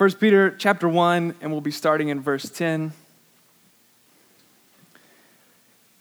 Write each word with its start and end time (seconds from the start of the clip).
1 0.00 0.12
Peter 0.12 0.48
chapter 0.56 0.88
1, 0.88 1.34
and 1.42 1.52
we'll 1.52 1.60
be 1.60 1.70
starting 1.70 2.08
in 2.08 2.22
verse 2.22 2.48
10. 2.48 2.92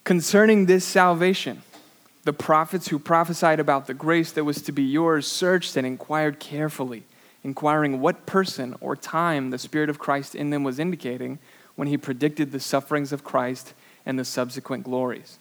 Concerning 0.06 0.68
this 0.68 0.86
salvation, 0.86 1.64
the 2.24 2.32
prophets 2.32 2.88
who 2.88 2.98
prophesied 2.98 3.60
about 3.60 3.88
the 3.88 3.94
grace 3.94 4.32
that 4.32 4.46
was 4.46 4.62
to 4.62 4.72
be 4.72 4.84
yours 4.84 5.28
searched 5.28 5.76
and 5.76 5.86
inquired 5.86 6.40
carefully, 6.40 7.04
inquiring 7.44 8.00
what 8.00 8.26
person 8.26 8.74
or 8.80 8.96
time 8.96 9.50
the 9.50 9.58
Spirit 9.58 9.90
of 9.90 10.00
Christ 10.00 10.34
in 10.34 10.50
them 10.50 10.64
was 10.64 10.80
indicating 10.80 11.38
when 11.76 11.90
he 11.90 11.98
predicted 11.98 12.54
the 12.54 12.60
sufferings 12.62 13.12
of 13.12 13.26
Christ 13.26 13.74
and 14.06 14.18
the 14.18 14.24
subsequent 14.24 14.86
glories. 14.86 15.40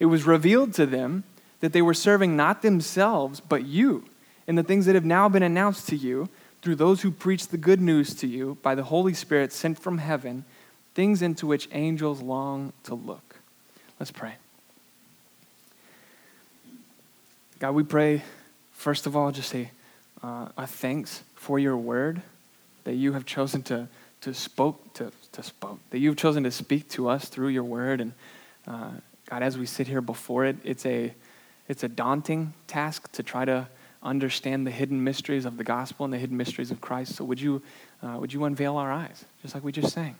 It 0.00 0.06
was 0.06 0.24
revealed 0.24 0.74
to 0.74 0.86
them 0.86 1.22
that 1.60 1.72
they 1.72 1.82
were 1.82 1.94
serving 1.94 2.34
not 2.34 2.62
themselves, 2.62 3.38
but 3.38 3.64
you, 3.64 4.06
in 4.48 4.56
the 4.56 4.64
things 4.64 4.86
that 4.86 4.96
have 4.96 5.04
now 5.04 5.28
been 5.28 5.44
announced 5.44 5.88
to 5.90 5.96
you 5.96 6.28
through 6.62 6.76
those 6.76 7.02
who 7.02 7.10
preach 7.10 7.48
the 7.48 7.58
good 7.58 7.80
news 7.80 8.14
to 8.14 8.26
you 8.26 8.56
by 8.62 8.76
the 8.76 8.84
Holy 8.84 9.12
Spirit 9.12 9.52
sent 9.52 9.78
from 9.78 9.98
heaven, 9.98 10.44
things 10.94 11.20
into 11.20 11.46
which 11.46 11.68
angels 11.72 12.22
long 12.22 12.72
to 12.84 12.94
look. 12.94 13.36
Let's 13.98 14.12
pray. 14.12 14.34
God, 17.58 17.74
we 17.74 17.82
pray, 17.82 18.22
first 18.72 19.06
of 19.06 19.16
all, 19.16 19.32
just 19.32 19.54
a, 19.54 19.70
uh, 20.22 20.48
a 20.56 20.66
thanks 20.66 21.22
for 21.34 21.58
your 21.58 21.76
word 21.76 22.22
that 22.84 22.94
you 22.94 23.12
have 23.12 23.26
chosen 23.26 23.62
to, 23.64 23.88
to 24.20 24.32
spoke 24.32 24.94
to, 24.94 25.12
to 25.32 25.42
spoke, 25.42 25.78
that 25.90 25.98
you've 25.98 26.16
chosen 26.16 26.44
to 26.44 26.50
speak 26.50 26.88
to 26.90 27.08
us 27.08 27.28
through 27.28 27.48
your 27.48 27.64
word. 27.64 28.00
And 28.00 28.12
uh, 28.66 28.90
God, 29.28 29.42
as 29.42 29.58
we 29.58 29.66
sit 29.66 29.88
here 29.88 30.00
before 30.00 30.44
it, 30.44 30.56
it's 30.64 30.86
a, 30.86 31.12
it's 31.68 31.82
a 31.82 31.88
daunting 31.88 32.52
task 32.66 33.10
to 33.12 33.22
try 33.22 33.44
to 33.44 33.66
understand 34.02 34.66
the 34.66 34.70
hidden 34.70 35.02
mysteries 35.02 35.44
of 35.44 35.56
the 35.56 35.64
gospel 35.64 36.04
and 36.04 36.12
the 36.12 36.18
hidden 36.18 36.36
mysteries 36.36 36.70
of 36.70 36.80
Christ. 36.80 37.14
So 37.14 37.24
would 37.24 37.40
you, 37.40 37.62
uh, 38.02 38.16
would 38.18 38.32
you 38.32 38.44
unveil 38.44 38.76
our 38.76 38.90
eyes, 38.90 39.24
just 39.42 39.54
like 39.54 39.62
we 39.62 39.72
just 39.72 39.92
sang? 39.92 40.16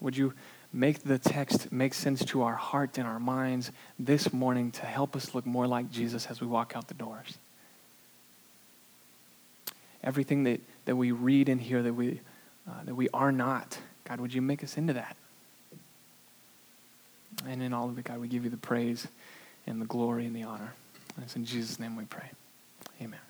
Would 0.00 0.16
you 0.16 0.34
make 0.72 1.02
the 1.02 1.18
text 1.18 1.70
make 1.70 1.94
sense 1.94 2.24
to 2.24 2.42
our 2.42 2.54
heart 2.54 2.98
and 2.98 3.06
our 3.06 3.20
minds 3.20 3.70
this 3.98 4.32
morning 4.32 4.70
to 4.72 4.86
help 4.86 5.14
us 5.14 5.34
look 5.34 5.46
more 5.46 5.66
like 5.66 5.90
Jesus 5.90 6.26
as 6.26 6.40
we 6.40 6.46
walk 6.46 6.72
out 6.74 6.88
the 6.88 6.94
doors? 6.94 7.38
Everything 10.02 10.44
that, 10.44 10.60
that 10.86 10.96
we 10.96 11.12
read 11.12 11.48
in 11.48 11.58
here 11.58 11.82
that 11.82 11.92
we, 11.92 12.20
uh, 12.68 12.84
that 12.84 12.94
we 12.94 13.08
are 13.12 13.30
not, 13.30 13.78
God, 14.04 14.20
would 14.20 14.32
you 14.32 14.42
make 14.42 14.64
us 14.64 14.76
into 14.76 14.94
that? 14.94 15.16
And 17.46 17.62
in 17.62 17.72
all 17.72 17.88
of 17.88 17.98
it, 17.98 18.04
God, 18.04 18.18
we 18.18 18.28
give 18.28 18.44
you 18.44 18.50
the 18.50 18.56
praise 18.56 19.06
and 19.66 19.80
the 19.80 19.86
glory 19.86 20.26
and 20.26 20.34
the 20.34 20.42
honor. 20.42 20.74
And 21.16 21.24
it's 21.24 21.36
in 21.36 21.44
Jesus' 21.44 21.78
name 21.78 21.96
we 21.96 22.04
pray. 22.04 22.30
Amen. 23.00 23.20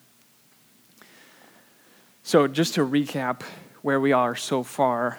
So, 2.24 2.48
just 2.48 2.74
to 2.74 2.86
recap 2.86 3.42
where 3.82 4.00
we 4.00 4.12
are 4.12 4.34
so 4.34 4.62
far, 4.62 5.18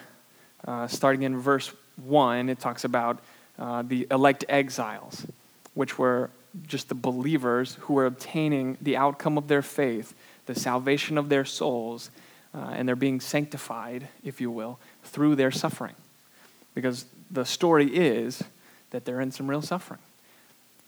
uh, 0.67 0.87
starting 0.87 1.23
in 1.23 1.37
verse 1.37 1.71
1, 2.03 2.49
it 2.49 2.59
talks 2.59 2.83
about 2.83 3.19
uh, 3.57 3.81
the 3.81 4.07
elect 4.11 4.45
exiles, 4.49 5.25
which 5.73 5.97
were 5.97 6.29
just 6.67 6.89
the 6.89 6.95
believers 6.95 7.77
who 7.81 7.93
were 7.93 8.05
obtaining 8.05 8.77
the 8.81 8.97
outcome 8.97 9.37
of 9.37 9.47
their 9.47 9.61
faith, 9.61 10.13
the 10.47 10.55
salvation 10.55 11.17
of 11.17 11.29
their 11.29 11.45
souls, 11.45 12.09
uh, 12.53 12.73
and 12.73 12.87
they're 12.87 12.95
being 12.95 13.21
sanctified, 13.21 14.07
if 14.23 14.41
you 14.41 14.51
will, 14.51 14.79
through 15.03 15.35
their 15.35 15.51
suffering. 15.51 15.95
Because 16.75 17.05
the 17.29 17.45
story 17.45 17.87
is 17.87 18.43
that 18.89 19.05
they're 19.05 19.21
in 19.21 19.31
some 19.31 19.49
real 19.49 19.61
suffering. 19.61 19.99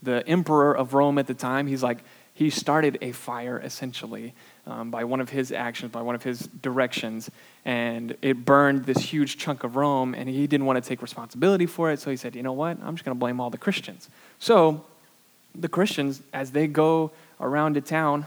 The 0.01 0.27
emperor 0.27 0.75
of 0.75 0.93
Rome 0.93 1.17
at 1.17 1.27
the 1.27 1.33
time, 1.33 1.67
he's 1.67 1.81
like, 1.81 1.99
he 2.33 2.49
started 2.49 2.97
a 3.01 3.11
fire 3.11 3.59
essentially 3.59 4.33
um, 4.65 4.89
by 4.89 5.03
one 5.03 5.21
of 5.21 5.29
his 5.29 5.51
actions, 5.51 5.91
by 5.91 6.01
one 6.01 6.15
of 6.15 6.23
his 6.23 6.47
directions, 6.61 7.29
and 7.63 8.17
it 8.21 8.43
burned 8.45 8.85
this 8.85 8.97
huge 8.97 9.37
chunk 9.37 9.63
of 9.63 9.75
Rome, 9.75 10.15
and 10.15 10.27
he 10.27 10.47
didn't 10.47 10.65
want 10.65 10.83
to 10.83 10.87
take 10.87 11.01
responsibility 11.01 11.65
for 11.65 11.91
it, 11.91 11.99
so 11.99 12.09
he 12.09 12.17
said, 12.17 12.35
you 12.35 12.41
know 12.41 12.53
what, 12.53 12.77
I'm 12.83 12.95
just 12.95 13.05
going 13.05 13.15
to 13.15 13.19
blame 13.19 13.39
all 13.39 13.49
the 13.49 13.57
Christians. 13.57 14.09
So 14.39 14.83
the 15.53 15.69
Christians, 15.69 16.21
as 16.33 16.51
they 16.51 16.65
go 16.67 17.11
around 17.39 17.75
to 17.75 17.81
town, 17.81 18.25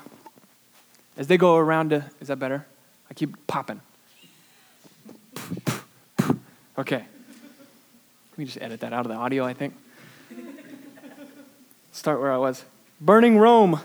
as 1.17 1.27
they 1.27 1.37
go 1.37 1.57
around 1.57 1.91
to, 1.91 2.05
is 2.21 2.29
that 2.29 2.39
better? 2.39 2.67
I 3.11 3.15
keep 3.15 3.47
popping. 3.47 3.81
Okay. 6.79 7.05
Let 8.31 8.39
me 8.39 8.45
just 8.45 8.61
edit 8.61 8.81
that 8.81 8.93
out 8.93 9.07
of 9.07 9.11
the 9.11 9.17
audio, 9.17 9.45
I 9.45 9.55
think. 9.55 9.75
Start 11.91 12.21
where 12.21 12.31
I 12.31 12.37
was. 12.37 12.65
Burning 13.01 13.39
Rome. 13.39 13.81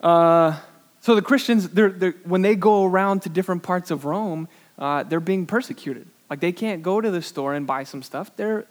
Uh, 0.00 0.58
so 1.00 1.14
the 1.14 1.22
Christians, 1.22 1.68
they're, 1.70 1.90
they're, 1.90 2.14
when 2.24 2.42
they 2.42 2.54
go 2.54 2.84
around 2.84 3.22
to 3.22 3.28
different 3.28 3.62
parts 3.62 3.90
of 3.90 4.04
Rome, 4.04 4.48
uh, 4.78 5.02
they're 5.04 5.20
being 5.20 5.46
persecuted. 5.46 6.06
Like 6.30 6.40
they 6.40 6.52
can't 6.52 6.82
go 6.82 7.00
to 7.00 7.10
the 7.10 7.22
store 7.22 7.54
and 7.54 7.66
buy 7.66 7.84
some 7.84 8.02
stuff. 8.02 8.30
They're 8.36 8.66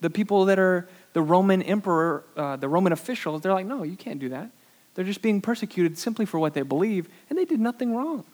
the 0.00 0.10
people 0.10 0.46
that 0.46 0.58
are 0.58 0.88
the 1.12 1.22
Roman 1.22 1.62
emperor, 1.62 2.24
uh, 2.36 2.56
the 2.56 2.68
Roman 2.68 2.92
officials. 2.92 3.42
They're 3.42 3.52
like, 3.52 3.66
no, 3.66 3.82
you 3.82 3.96
can't 3.96 4.18
do 4.18 4.28
that. 4.30 4.50
They're 4.94 5.04
just 5.04 5.22
being 5.22 5.40
persecuted 5.40 5.98
simply 5.98 6.26
for 6.26 6.38
what 6.38 6.54
they 6.54 6.62
believe, 6.62 7.08
and 7.30 7.38
they 7.38 7.44
did 7.44 7.60
nothing 7.60 7.94
wrong. 7.94 8.24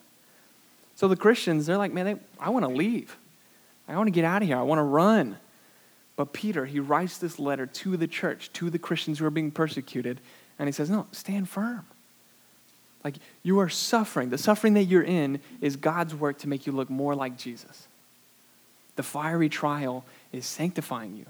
So 0.97 1.07
the 1.07 1.17
Christians, 1.17 1.67
they're 1.67 1.79
like, 1.79 1.93
man, 1.93 2.05
they, 2.07 2.17
I 2.41 2.51
want 2.51 2.65
to 2.65 2.71
leave. 2.71 3.17
I 3.87 3.97
want 3.97 4.09
to 4.09 4.13
get 4.13 4.25
out 4.25 4.43
of 4.43 4.49
here. 4.49 4.59
I 4.59 4.63
want 4.63 4.81
to 4.81 4.85
run. 4.85 5.37
But 6.17 6.33
Peter, 6.33 6.67
he 6.67 6.81
writes 6.81 7.19
this 7.19 7.39
letter 7.39 7.67
to 7.67 7.97
the 7.97 8.09
church, 8.09 8.53
to 8.55 8.71
the 8.71 8.79
Christians 8.79 9.21
who 9.21 9.27
are 9.27 9.31
being 9.31 9.53
persecuted, 9.53 10.21
and 10.59 10.69
he 10.69 10.73
says, 10.73 10.91
no, 10.91 11.07
stand 11.13 11.49
firm. 11.49 11.87
Like 13.09 13.17
you 13.43 13.59
are 13.61 13.71
suffering. 13.71 14.29
The 14.29 14.37
suffering 14.37 14.75
that 14.75 14.85
you're 14.85 15.03
in 15.03 15.41
is 15.63 15.77
God's 15.77 16.15
work 16.15 16.37
to 16.41 16.49
make 16.49 16.67
you 16.67 16.75
look 16.75 16.91
more 16.91 17.15
like 17.15 17.39
Jesus. 17.39 17.89
The 18.97 19.03
fiery 19.03 19.49
trial 19.49 20.05
is 20.31 20.45
sanctifying 20.45 21.17
you. 21.17 21.25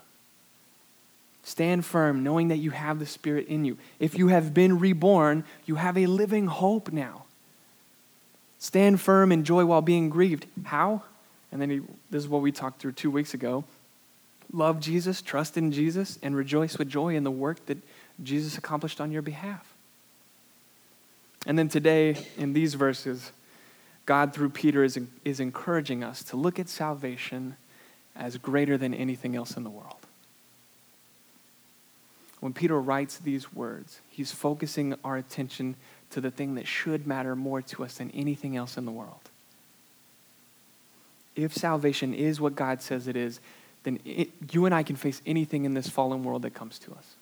Stand 1.45 1.85
firm, 1.85 2.25
knowing 2.25 2.49
that 2.49 2.57
you 2.57 2.73
have 2.73 2.99
the 2.99 3.07
Spirit 3.07 3.47
in 3.47 3.65
you. 3.65 3.79
If 4.01 4.19
you 4.19 4.27
have 4.27 4.53
been 4.53 4.81
reborn, 4.81 5.45
you 5.67 5.77
have 5.77 5.97
a 5.97 6.07
living 6.07 6.49
hope 6.49 6.91
now. 6.91 7.27
Stand 8.59 9.01
firm 9.01 9.31
in 9.31 9.45
joy 9.45 9.65
while 9.65 9.81
being 9.81 10.11
grieved. 10.11 10.47
How? 10.65 11.03
And 11.53 11.63
then 11.63 11.71
he, 11.71 11.81
this 12.11 12.25
is 12.25 12.29
what 12.29 12.43
we 12.43 12.51
talked 12.51 12.81
through 12.81 12.93
two 12.93 13.13
weeks 13.13 13.35
ago. 13.35 13.63
Love 14.53 14.81
Jesus, 14.81 15.23
trust 15.23 15.57
in 15.57 15.71
Jesus, 15.71 16.19
and 16.25 16.35
rejoice 16.35 16.77
with 16.77 16.89
joy 16.89 17.15
in 17.15 17.23
the 17.23 17.31
work 17.31 17.65
that 17.67 17.79
Jesus 18.21 18.59
accomplished 18.59 19.01
on 19.01 19.13
your 19.13 19.23
behalf. 19.23 19.77
And 21.47 21.59
then 21.59 21.69
today, 21.69 22.17
in 22.37 22.53
these 22.53 22.75
verses, 22.75 23.33
God, 24.07 24.33
through 24.33 24.51
Peter, 24.51 24.83
is, 24.85 24.99
is 25.25 25.41
encouraging 25.41 26.03
us 26.03 26.23
to 26.25 26.37
look 26.37 26.59
at 26.59 26.69
salvation 26.69 27.57
as 28.17 28.37
greater 28.37 28.77
than 28.77 28.93
anything 28.95 29.37
else 29.37 29.57
in 29.57 29.65
the 29.65 29.71
world. 29.71 29.95
When 32.41 32.53
Peter 32.53 32.81
writes 32.81 33.19
these 33.19 33.53
words, 33.53 34.01
he's 34.11 34.33
focusing 34.33 34.95
our 35.05 35.17
attention 35.17 35.77
to 36.11 36.21
the 36.21 36.31
thing 36.31 36.55
that 36.55 36.67
should 36.67 37.07
matter 37.07 37.35
more 37.35 37.63
to 37.63 37.85
us 37.85 37.99
than 37.99 38.11
anything 38.13 38.57
else 38.57 38.77
in 38.77 38.85
the 38.85 38.93
world. 38.93 39.21
If 41.37 41.55
salvation 41.55 42.15
is 42.15 42.41
what 42.41 42.57
God 42.57 42.83
says 42.83 43.07
it 43.09 43.17
is, 43.17 43.41
then 43.85 44.01
it, 44.05 44.31
you 44.51 44.67
and 44.67 44.75
I 44.75 44.83
can 44.83 44.97
face 44.97 45.23
anything 45.27 45.65
in 45.65 45.75
this 45.75 45.89
fallen 45.89 46.25
world 46.25 46.43
that 46.43 46.55
comes 46.55 46.79
to 46.81 46.93
us. 46.93 47.15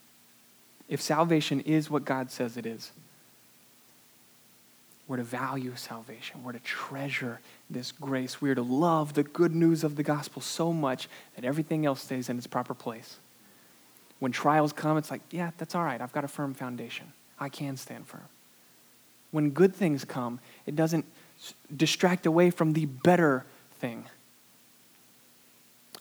If 0.89 1.03
salvation 1.03 1.61
is 1.61 1.91
what 1.91 2.05
God 2.05 2.31
says 2.31 2.57
it 2.57 2.65
is, 2.65 2.93
we're 5.09 5.19
to 5.19 5.23
value 5.23 5.75
salvation. 5.77 6.43
We're 6.43 6.53
to 6.53 6.59
treasure 6.61 7.41
this 7.71 7.93
grace. 7.93 8.41
We're 8.41 8.57
to 8.57 8.63
love 8.63 9.15
the 9.15 9.23
good 9.23 9.55
news 9.55 9.85
of 9.85 9.97
the 9.97 10.03
gospel 10.03 10.43
so 10.43 10.73
much 10.73 11.09
that 11.37 11.45
everything 11.45 11.87
else 11.87 12.03
stays 12.03 12.29
in 12.29 12.39
its 12.39 12.47
proper 12.47 12.75
place. 12.75 13.19
When 14.19 14.33
trials 14.33 14.73
come, 14.73 14.97
it's 14.97 15.11
like, 15.11 15.21
yeah, 15.31 15.53
that's 15.59 15.75
all 15.75 15.85
right. 15.85 16.01
I've 16.01 16.13
got 16.13 16.25
a 16.25 16.29
firm 16.29 16.55
foundation. 16.55 17.13
I 17.39 17.49
can 17.49 17.77
stand 17.77 18.09
firm. 18.09 18.23
When 19.31 19.51
good 19.51 19.75
things 19.75 20.05
come, 20.05 20.41
it 20.65 20.75
doesn't 20.75 21.05
distract 21.75 22.27
away 22.27 22.51
from 22.51 22.73
the 22.73 22.87
better 22.87 23.45
thing. 23.79 24.07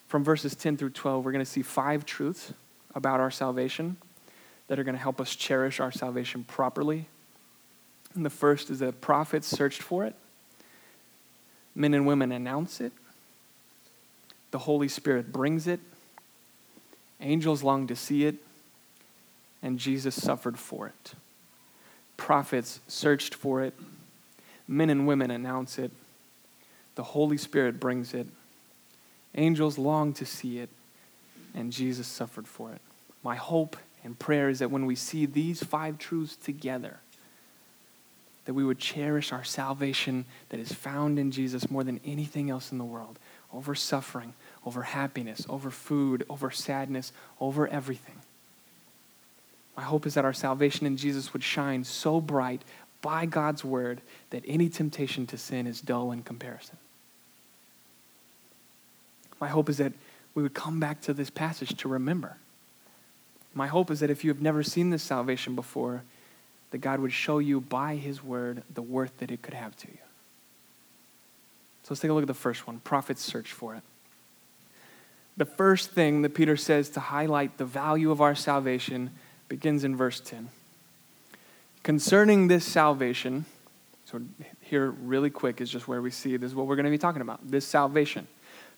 From 0.07 0.23
verses 0.23 0.55
10 0.55 0.77
through 0.77 0.91
12, 0.91 1.25
we're 1.25 1.31
going 1.31 1.43
to 1.43 1.51
see 1.51 1.61
five 1.61 2.05
truths 2.05 2.53
about 2.95 3.19
our 3.19 3.31
salvation 3.31 3.97
that 4.67 4.79
are 4.79 4.83
going 4.83 4.95
to 4.95 5.01
help 5.01 5.19
us 5.19 5.35
cherish 5.35 5.79
our 5.79 5.91
salvation 5.91 6.43
properly 6.43 7.07
and 8.15 8.25
the 8.25 8.29
first 8.29 8.69
is 8.69 8.79
that 8.79 9.01
prophets 9.01 9.47
searched 9.47 9.81
for 9.81 10.05
it, 10.05 10.15
men 11.75 11.93
and 11.93 12.07
women 12.07 12.31
announce 12.31 12.79
it, 12.79 12.93
the 14.51 14.59
Holy 14.59 14.87
Spirit 14.87 15.31
brings 15.31 15.67
it, 15.67 15.79
angels 17.19 17.63
long 17.63 17.87
to 17.87 17.95
see 17.95 18.25
it, 18.25 18.35
and 19.61 19.79
Jesus 19.79 20.15
suffered 20.15 20.57
for 20.57 20.87
it. 20.87 21.13
Prophets 22.17 22.79
searched 22.87 23.35
for 23.35 23.61
it, 23.61 23.73
men 24.67 24.89
and 24.89 25.05
women 25.05 25.31
announce 25.31 25.77
it, 25.77 25.91
the 26.95 27.03
Holy 27.03 27.37
Spirit 27.37 27.79
brings 27.79 28.13
it, 28.13 28.27
angels 29.35 29.77
long 29.77 30.13
to 30.13 30.25
see 30.25 30.59
it, 30.59 30.69
and 31.53 31.71
Jesus 31.71 32.07
suffered 32.07 32.47
for 32.47 32.71
it. 32.71 32.81
My 33.23 33.35
hope 33.35 33.75
and 34.03 34.17
prayer 34.17 34.49
is 34.49 34.59
that 34.59 34.71
when 34.71 34.85
we 34.85 34.95
see 34.95 35.25
these 35.25 35.63
five 35.63 35.97
truths 35.97 36.35
together, 36.35 36.99
that 38.45 38.53
we 38.53 38.63
would 38.63 38.79
cherish 38.79 39.31
our 39.31 39.43
salvation 39.43 40.25
that 40.49 40.59
is 40.59 40.71
found 40.71 41.19
in 41.19 41.31
Jesus 41.31 41.69
more 41.69 41.83
than 41.83 41.99
anything 42.05 42.49
else 42.49 42.71
in 42.71 42.77
the 42.77 42.85
world, 42.85 43.19
over 43.51 43.75
suffering, 43.75 44.33
over 44.65 44.83
happiness, 44.83 45.45
over 45.49 45.71
food, 45.71 46.25
over 46.29 46.51
sadness, 46.51 47.11
over 47.39 47.67
everything. 47.67 48.15
My 49.75 49.83
hope 49.83 50.05
is 50.05 50.13
that 50.13 50.25
our 50.25 50.33
salvation 50.33 50.85
in 50.85 50.95
Jesus 50.95 51.33
would 51.33 51.43
shine 51.43 51.83
so 51.83 52.21
bright 52.21 52.61
by 53.01 53.25
God's 53.25 53.63
word 53.63 54.01
that 54.29 54.43
any 54.47 54.69
temptation 54.69 55.27
to 55.27 55.37
sin 55.37 55.67
is 55.67 55.81
dull 55.81 56.11
in 56.11 56.23
comparison. 56.23 56.77
My 59.39 59.47
hope 59.47 59.69
is 59.69 59.77
that 59.77 59.93
we 60.33 60.43
would 60.43 60.53
come 60.53 60.79
back 60.79 61.01
to 61.01 61.13
this 61.13 61.29
passage 61.29 61.75
to 61.77 61.89
remember. 61.89 62.37
My 63.53 63.67
hope 63.67 63.91
is 63.91 63.99
that 63.99 64.09
if 64.09 64.23
you 64.23 64.29
have 64.29 64.41
never 64.41 64.63
seen 64.63 64.89
this 64.89 65.03
salvation 65.03 65.55
before, 65.55 66.03
that 66.71 66.79
God 66.79 66.99
would 66.99 67.13
show 67.13 67.39
you 67.39 67.61
by 67.61 67.95
his 67.95 68.23
word 68.23 68.63
the 68.73 68.81
worth 68.81 69.17
that 69.19 69.31
it 69.31 69.41
could 69.41 69.53
have 69.53 69.75
to 69.77 69.87
you. 69.87 69.97
So 71.83 71.89
let's 71.91 72.01
take 72.01 72.11
a 72.11 72.13
look 72.13 72.23
at 72.23 72.27
the 72.27 72.33
first 72.33 72.65
one 72.65 72.79
prophets 72.79 73.21
search 73.21 73.51
for 73.51 73.75
it. 73.75 73.83
The 75.37 75.45
first 75.45 75.91
thing 75.91 76.21
that 76.21 76.33
Peter 76.33 76.55
says 76.55 76.89
to 76.91 76.99
highlight 76.99 77.57
the 77.57 77.65
value 77.65 78.09
of 78.09 78.21
our 78.21 78.35
salvation 78.35 79.11
begins 79.49 79.83
in 79.83 79.95
verse 79.95 80.19
10. 80.19 80.49
Concerning 81.83 82.47
this 82.47 82.65
salvation, 82.65 83.45
so 84.05 84.21
here, 84.61 84.89
really 84.89 85.29
quick, 85.29 85.61
is 85.61 85.69
just 85.69 85.87
where 85.87 86.01
we 86.01 86.09
see 86.09 86.37
this 86.37 86.51
is 86.51 86.55
what 86.55 86.67
we're 86.67 86.75
going 86.75 86.85
to 86.85 86.91
be 86.91 86.97
talking 86.97 87.21
about 87.21 87.39
this 87.49 87.65
salvation. 87.65 88.27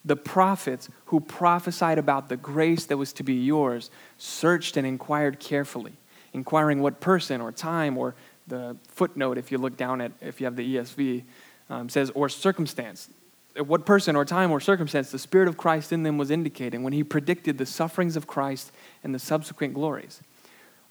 The 0.03 0.15
prophets 0.15 0.89
who 1.05 1.19
prophesied 1.19 1.97
about 1.97 2.27
the 2.27 2.37
grace 2.37 2.85
that 2.85 2.97
was 2.97 3.13
to 3.13 3.23
be 3.23 3.35
yours 3.35 3.89
searched 4.17 4.77
and 4.77 4.87
inquired 4.87 5.39
carefully, 5.39 5.93
inquiring 6.37 6.81
what 6.81 6.99
person 6.99 7.41
or 7.41 7.51
time 7.51 7.97
or 7.97 8.15
the 8.47 8.77
footnote, 8.87 9.37
if 9.37 9.51
you 9.51 9.57
look 9.57 9.75
down 9.75 10.01
at, 10.01 10.11
if 10.21 10.39
you 10.39 10.45
have 10.45 10.55
the 10.55 10.75
ESV, 10.75 11.23
um, 11.69 11.89
says, 11.89 12.09
or 12.11 12.29
circumstance. 12.29 13.09
What 13.57 13.85
person 13.85 14.15
or 14.15 14.23
time 14.23 14.51
or 14.51 14.59
circumstance 14.59 15.11
the 15.11 15.19
Spirit 15.19 15.47
of 15.47 15.57
Christ 15.57 15.91
in 15.91 16.03
them 16.03 16.17
was 16.17 16.31
indicating 16.31 16.83
when 16.83 16.93
he 16.93 17.03
predicted 17.03 17.57
the 17.57 17.65
sufferings 17.65 18.15
of 18.15 18.27
Christ 18.27 18.71
and 19.03 19.13
the 19.13 19.19
subsequent 19.19 19.73
glories. 19.73 20.21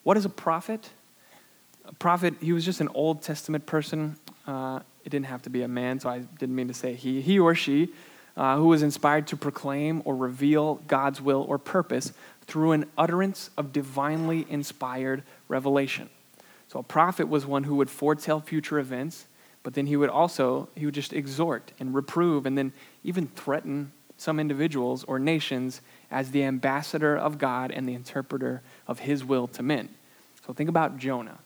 What 0.02 0.16
is 0.16 0.24
a 0.24 0.28
prophet? 0.28 0.90
A 1.86 1.94
prophet, 1.94 2.34
he 2.40 2.52
was 2.52 2.64
just 2.64 2.80
an 2.80 2.88
Old 2.92 3.22
Testament 3.22 3.66
person. 3.66 4.16
Uh, 4.46 4.80
it 5.04 5.10
didn't 5.10 5.26
have 5.26 5.42
to 5.42 5.50
be 5.50 5.62
a 5.62 5.68
man, 5.68 6.00
so 6.00 6.08
I 6.08 6.18
didn't 6.18 6.56
mean 6.56 6.68
to 6.68 6.74
say 6.74 6.94
he. 6.94 7.20
He 7.20 7.38
or 7.38 7.54
she 7.54 7.90
uh, 8.36 8.56
who 8.56 8.66
was 8.66 8.82
inspired 8.82 9.26
to 9.28 9.36
proclaim 9.36 10.02
or 10.04 10.14
reveal 10.14 10.76
God's 10.86 11.20
will 11.20 11.44
or 11.48 11.58
purpose 11.58 12.12
through 12.46 12.72
an 12.72 12.86
utterance 12.96 13.50
of 13.56 13.72
divinely 13.72 14.46
inspired 14.48 15.22
revelation. 15.48 16.08
So 16.68 16.80
a 16.80 16.82
prophet 16.82 17.28
was 17.28 17.46
one 17.46 17.64
who 17.64 17.76
would 17.76 17.90
foretell 17.90 18.40
future 18.40 18.78
events, 18.78 19.26
but 19.62 19.74
then 19.74 19.86
he 19.86 19.96
would 19.96 20.10
also 20.10 20.68
he 20.74 20.84
would 20.84 20.94
just 20.94 21.12
exhort 21.12 21.72
and 21.78 21.94
reprove 21.94 22.46
and 22.46 22.56
then 22.56 22.72
even 23.02 23.26
threaten 23.28 23.92
some 24.16 24.40
individuals 24.40 25.04
or 25.04 25.18
nations 25.18 25.80
as 26.10 26.30
the 26.30 26.44
ambassador 26.44 27.16
of 27.16 27.38
God 27.38 27.70
and 27.70 27.88
the 27.88 27.94
interpreter 27.94 28.62
of 28.86 29.00
his 29.00 29.24
will 29.24 29.46
to 29.48 29.62
men. 29.62 29.88
So 30.46 30.52
think 30.52 30.70
about 30.70 30.96
Jonah. 30.96 31.38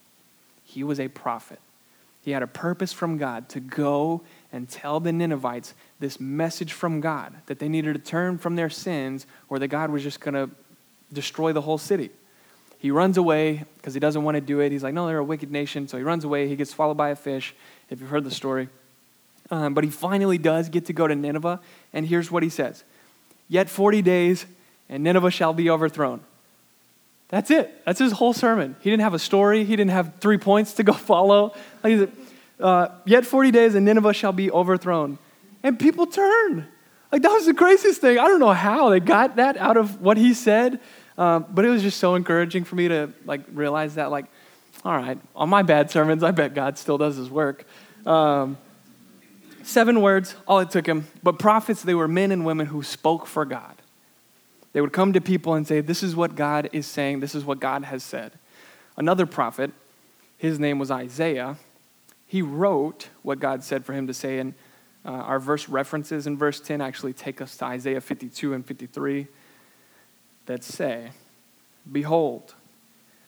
He 0.65 0.85
was 0.85 1.01
a 1.01 1.09
prophet. 1.09 1.59
He 2.23 2.33
had 2.33 2.43
a 2.43 2.47
purpose 2.47 2.93
from 2.93 3.17
God 3.17 3.49
to 3.51 3.61
go 3.61 4.23
and 4.53 4.69
tell 4.69 5.01
the 5.01 5.13
Ninevites 5.13 5.75
this 5.99 6.21
message 6.21 6.73
from 6.73 7.01
God 7.01 7.35
that 7.47 7.59
they 7.59 7.69
needed 7.69 7.95
to 7.95 7.99
turn 7.99 8.37
from 8.39 8.57
their 8.57 8.71
sins 8.71 9.27
or 9.49 9.59
that 9.59 9.69
God 9.69 9.91
was 9.91 10.03
just 10.03 10.21
going 10.21 10.35
to 10.35 10.51
destroy 11.13 11.53
the 11.53 11.61
whole 11.61 11.79
city. 11.79 12.11
He 12.79 12.91
runs 12.91 13.19
away 13.19 13.65
because 13.77 13.93
he 13.93 14.01
doesn't 14.01 14.23
want 14.23 14.37
to 14.37 14.41
do 14.41 14.61
it. 14.61 14.73
He's 14.73 14.83
like, 14.83 14.95
no, 14.95 15.07
they're 15.07 15.19
a 15.19 15.25
wicked 15.25 15.51
nation. 15.51 15.87
So 15.87 15.99
he 15.99 16.03
runs 16.03 16.25
away. 16.25 16.49
He 16.49 16.57
gets 16.57 16.71
swallowed 16.71 16.97
by 16.97 17.11
a 17.11 17.17
fish, 17.17 17.55
if 17.91 18.01
you've 18.01 18.09
heard 18.09 18.25
the 18.25 18.31
story. 18.31 18.69
Um, 19.51 19.75
but 19.75 19.85
he 19.85 19.91
finally 19.91 20.39
does 20.39 20.69
get 20.69 20.87
to 20.87 20.93
go 20.93 21.07
to 21.07 21.15
Nineveh. 21.15 21.61
And 21.93 22.07
here's 22.07 22.31
what 22.31 22.43
he 22.43 22.49
says 22.49 22.85
Yet 23.49 23.69
40 23.69 24.01
days, 24.01 24.47
and 24.89 25.05
Nineveh 25.05 25.31
shall 25.31 25.53
be 25.53 25.69
overthrown. 25.69 26.21
That's 27.29 27.51
it. 27.51 27.85
That's 27.85 27.99
his 28.01 28.13
whole 28.13 28.33
sermon. 28.33 28.77
He 28.81 28.91
didn't 28.91 29.03
have 29.03 29.15
a 29.15 29.19
story. 29.19 29.65
He 29.65 29.77
didn't 29.77 29.93
have 29.93 30.15
three 30.21 30.39
points 30.39 30.73
to 30.75 30.83
go 30.83 30.93
follow. 31.11 31.55
Like, 31.85 32.11
uh, 32.59 32.89
Yet 33.05 33.27
40 33.27 33.51
days, 33.51 33.75
and 33.75 33.85
Nineveh 33.85 34.13
shall 34.13 34.33
be 34.33 34.51
overthrown. 34.51 35.19
And 35.63 35.79
people 35.79 36.07
turn. 36.07 36.67
Like, 37.13 37.23
that 37.23 37.31
was 37.31 37.47
the 37.47 37.55
craziest 37.55 38.01
thing. 38.01 38.19
I 38.19 38.27
don't 38.27 38.41
know 38.41 38.53
how 38.53 38.91
they 38.91 39.01
got 39.01 39.37
that 39.37 39.57
out 39.57 39.77
of 39.77 40.01
what 40.01 40.17
he 40.17 40.33
said, 40.33 40.81
um, 41.21 41.45
but 41.51 41.67
it 41.67 41.69
was 41.69 41.83
just 41.83 41.99
so 41.99 42.15
encouraging 42.15 42.65
for 42.65 42.77
me 42.77 42.89
to, 42.89 43.13
like, 43.27 43.43
realize 43.53 43.97
that, 43.97 44.11
like, 44.11 44.25
all 44.87 44.97
right, 44.97 45.19
on 45.37 45.51
my 45.51 45.61
bad 45.61 45.91
sermons, 45.91 46.23
I 46.23 46.31
bet 46.31 46.55
God 46.55 46.79
still 46.79 46.97
does 46.97 47.17
his 47.17 47.29
work. 47.29 47.67
Um, 48.07 48.57
seven 49.63 50.01
words, 50.01 50.35
all 50.49 50.61
it 50.61 50.71
took 50.71 50.87
him. 50.87 51.09
But 51.23 51.39
prophets, 51.39 51.83
they 51.83 51.95
were 51.95 52.09
men 52.09 52.33
and 52.33 52.47
women 52.47 52.69
who 52.69 52.83
spoke 52.83 53.27
for 53.27 53.45
God. 53.45 53.75
They 54.73 54.81
would 54.81 54.95
come 54.95 55.13
to 55.13 55.21
people 55.21 55.53
and 55.53 55.67
say, 55.67 55.83
This 55.83 56.03
is 56.03 56.17
what 56.17 56.37
God 56.37 56.71
is 56.73 56.87
saying, 56.87 57.21
this 57.21 57.35
is 57.35 57.45
what 57.45 57.61
God 57.61 57.85
has 57.85 58.03
said. 58.03 58.33
Another 58.97 59.27
prophet, 59.27 59.73
his 60.39 60.59
name 60.59 60.79
was 60.79 60.91
Isaiah, 60.91 61.59
he 62.27 62.41
wrote 62.41 63.09
what 63.23 63.41
God 63.41 63.63
said 63.63 63.85
for 63.85 63.93
him 63.93 64.07
to 64.07 64.15
say. 64.15 64.39
And 64.39 64.55
uh, 65.05 65.11
our 65.11 65.39
verse 65.39 65.69
references 65.69 66.27
in 66.27 66.39
verse 66.39 66.61
10 66.61 66.81
actually 66.81 67.13
take 67.13 67.43
us 67.43 67.59
to 67.59 67.67
Isaiah 67.67 68.01
52 68.01 68.55
and 68.55 68.65
53 68.65 69.27
that 70.47 70.65
say, 70.65 71.11
Behold, 71.91 72.55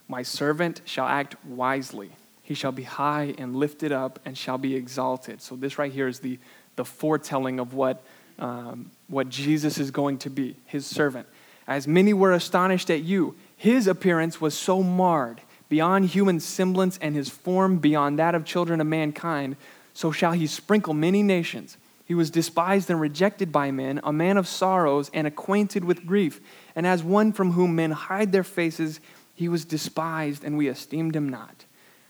my 0.09 0.23
servant 0.23 0.83
shall 0.85 1.07
act 1.07 1.37
wisely. 1.45 2.11
He 2.43 2.55
shall 2.55 2.73
be 2.73 2.83
high 2.83 3.35
and 3.39 3.57
lifted 3.57 3.93
up 3.93 4.19
and 4.25 4.37
shall 4.37 4.59
be 4.59 4.75
exalted. 4.75 5.41
So, 5.41 5.57
this 5.57 5.79
right 5.79 5.93
here 5.93 6.09
is 6.09 6.21
the, 6.21 6.39
the 6.77 6.85
foretelling 6.85 7.61
of 7.61 7.75
what 7.75 8.03
um, 8.39 8.91
what 9.09 9.29
Jesus 9.29 9.79
is 9.79 9.91
going 9.91 10.19
to 10.19 10.31
be, 10.31 10.57
his 10.67 10.87
servant. 10.87 11.27
As 11.67 11.87
many 11.87 12.13
were 12.13 12.33
astonished 12.33 12.91
at 12.91 13.03
you, 13.03 13.37
his 13.57 13.87
appearance 13.87 14.41
was 14.41 14.55
so 14.55 14.83
marred, 14.83 15.41
beyond 15.69 16.07
human 16.07 16.41
semblance, 16.41 16.99
and 16.99 17.15
his 17.15 17.29
form 17.29 17.79
beyond 17.79 18.19
that 18.19 18.35
of 18.35 18.45
children 18.45 18.81
of 18.81 18.87
mankind, 18.87 19.57
so 19.95 20.11
shall 20.11 20.33
he 20.33 20.47
sprinkle 20.47 20.95
many 20.95 21.23
nations. 21.23 21.77
He 22.05 22.15
was 22.15 22.31
despised 22.31 22.91
and 22.91 23.01
rejected 23.01 23.53
by 23.53 23.71
men, 23.71 24.01
a 24.03 24.13
man 24.13 24.37
of 24.37 24.49
sorrows 24.49 25.11
and 25.15 25.27
acquainted 25.27 25.85
with 25.85 26.05
grief. 26.05 26.41
And 26.75 26.87
as 26.87 27.03
one 27.03 27.33
from 27.33 27.53
whom 27.53 27.77
men 27.77 27.91
hide 27.91 28.33
their 28.33 28.45
faces, 28.45 29.01
he 29.35 29.49
was 29.49 29.65
despised, 29.65 30.45
and 30.45 30.57
we 30.57 30.69
esteemed 30.69 31.15
him 31.15 31.29
not. 31.29 31.65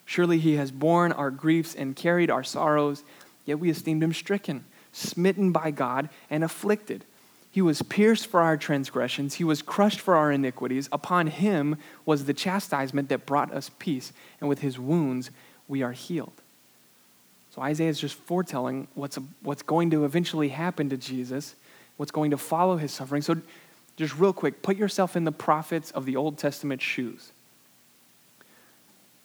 Surely 0.05 0.39
he 0.39 0.57
has 0.57 0.71
borne 0.71 1.13
our 1.13 1.31
griefs 1.31 1.75
and 1.75 1.97
carried 1.97 2.31
our 2.31 2.45
sorrows, 2.45 3.05
yet 3.45 3.59
we 3.59 3.71
esteemed 3.71 4.03
him 4.03 4.13
stricken 4.13 4.65
smitten 4.93 5.53
by 5.53 5.71
God, 5.71 6.11
and 6.31 6.45
afflicted. 6.45 7.05
He 7.51 7.63
was 7.63 7.83
pierced 7.83 8.29
for 8.29 8.41
our 8.41 8.57
transgressions, 8.57 9.35
he 9.35 9.45
was 9.45 9.63
crushed 9.63 10.01
for 10.01 10.15
our 10.15 10.31
iniquities. 10.31 10.89
Upon 10.93 11.27
him 11.27 11.77
was 12.07 12.25
the 12.25 12.35
chastisement 12.35 13.09
that 13.09 13.27
brought 13.27 13.53
us 13.53 13.71
peace, 13.79 14.13
and 14.41 14.49
with 14.49 14.61
his 14.61 14.79
wounds 14.79 15.31
we 15.67 15.83
are 15.83 15.93
healed. 15.93 16.33
So 17.55 17.61
Isaiah 17.61 17.91
is 17.91 18.01
just 18.01 18.15
foretelling 18.15 18.89
what's, 18.95 19.19
what's 19.43 19.63
going 19.63 19.91
to 19.91 20.05
eventually 20.05 20.49
happen 20.49 20.89
to 20.89 20.97
Jesus, 20.97 21.55
what's 21.99 22.13
going 22.13 22.31
to 22.31 22.39
follow 22.39 22.79
his 22.79 22.93
suffering. 22.93 23.21
So, 23.21 23.37
just 24.03 24.19
real 24.19 24.33
quick, 24.33 24.63
put 24.63 24.77
yourself 24.77 25.15
in 25.17 25.25
the 25.25 25.33
prophets 25.33 25.91
of 25.93 26.07
the 26.07 26.17
Old 26.17 26.37
Testament 26.37 26.83
shoes. 26.83 27.31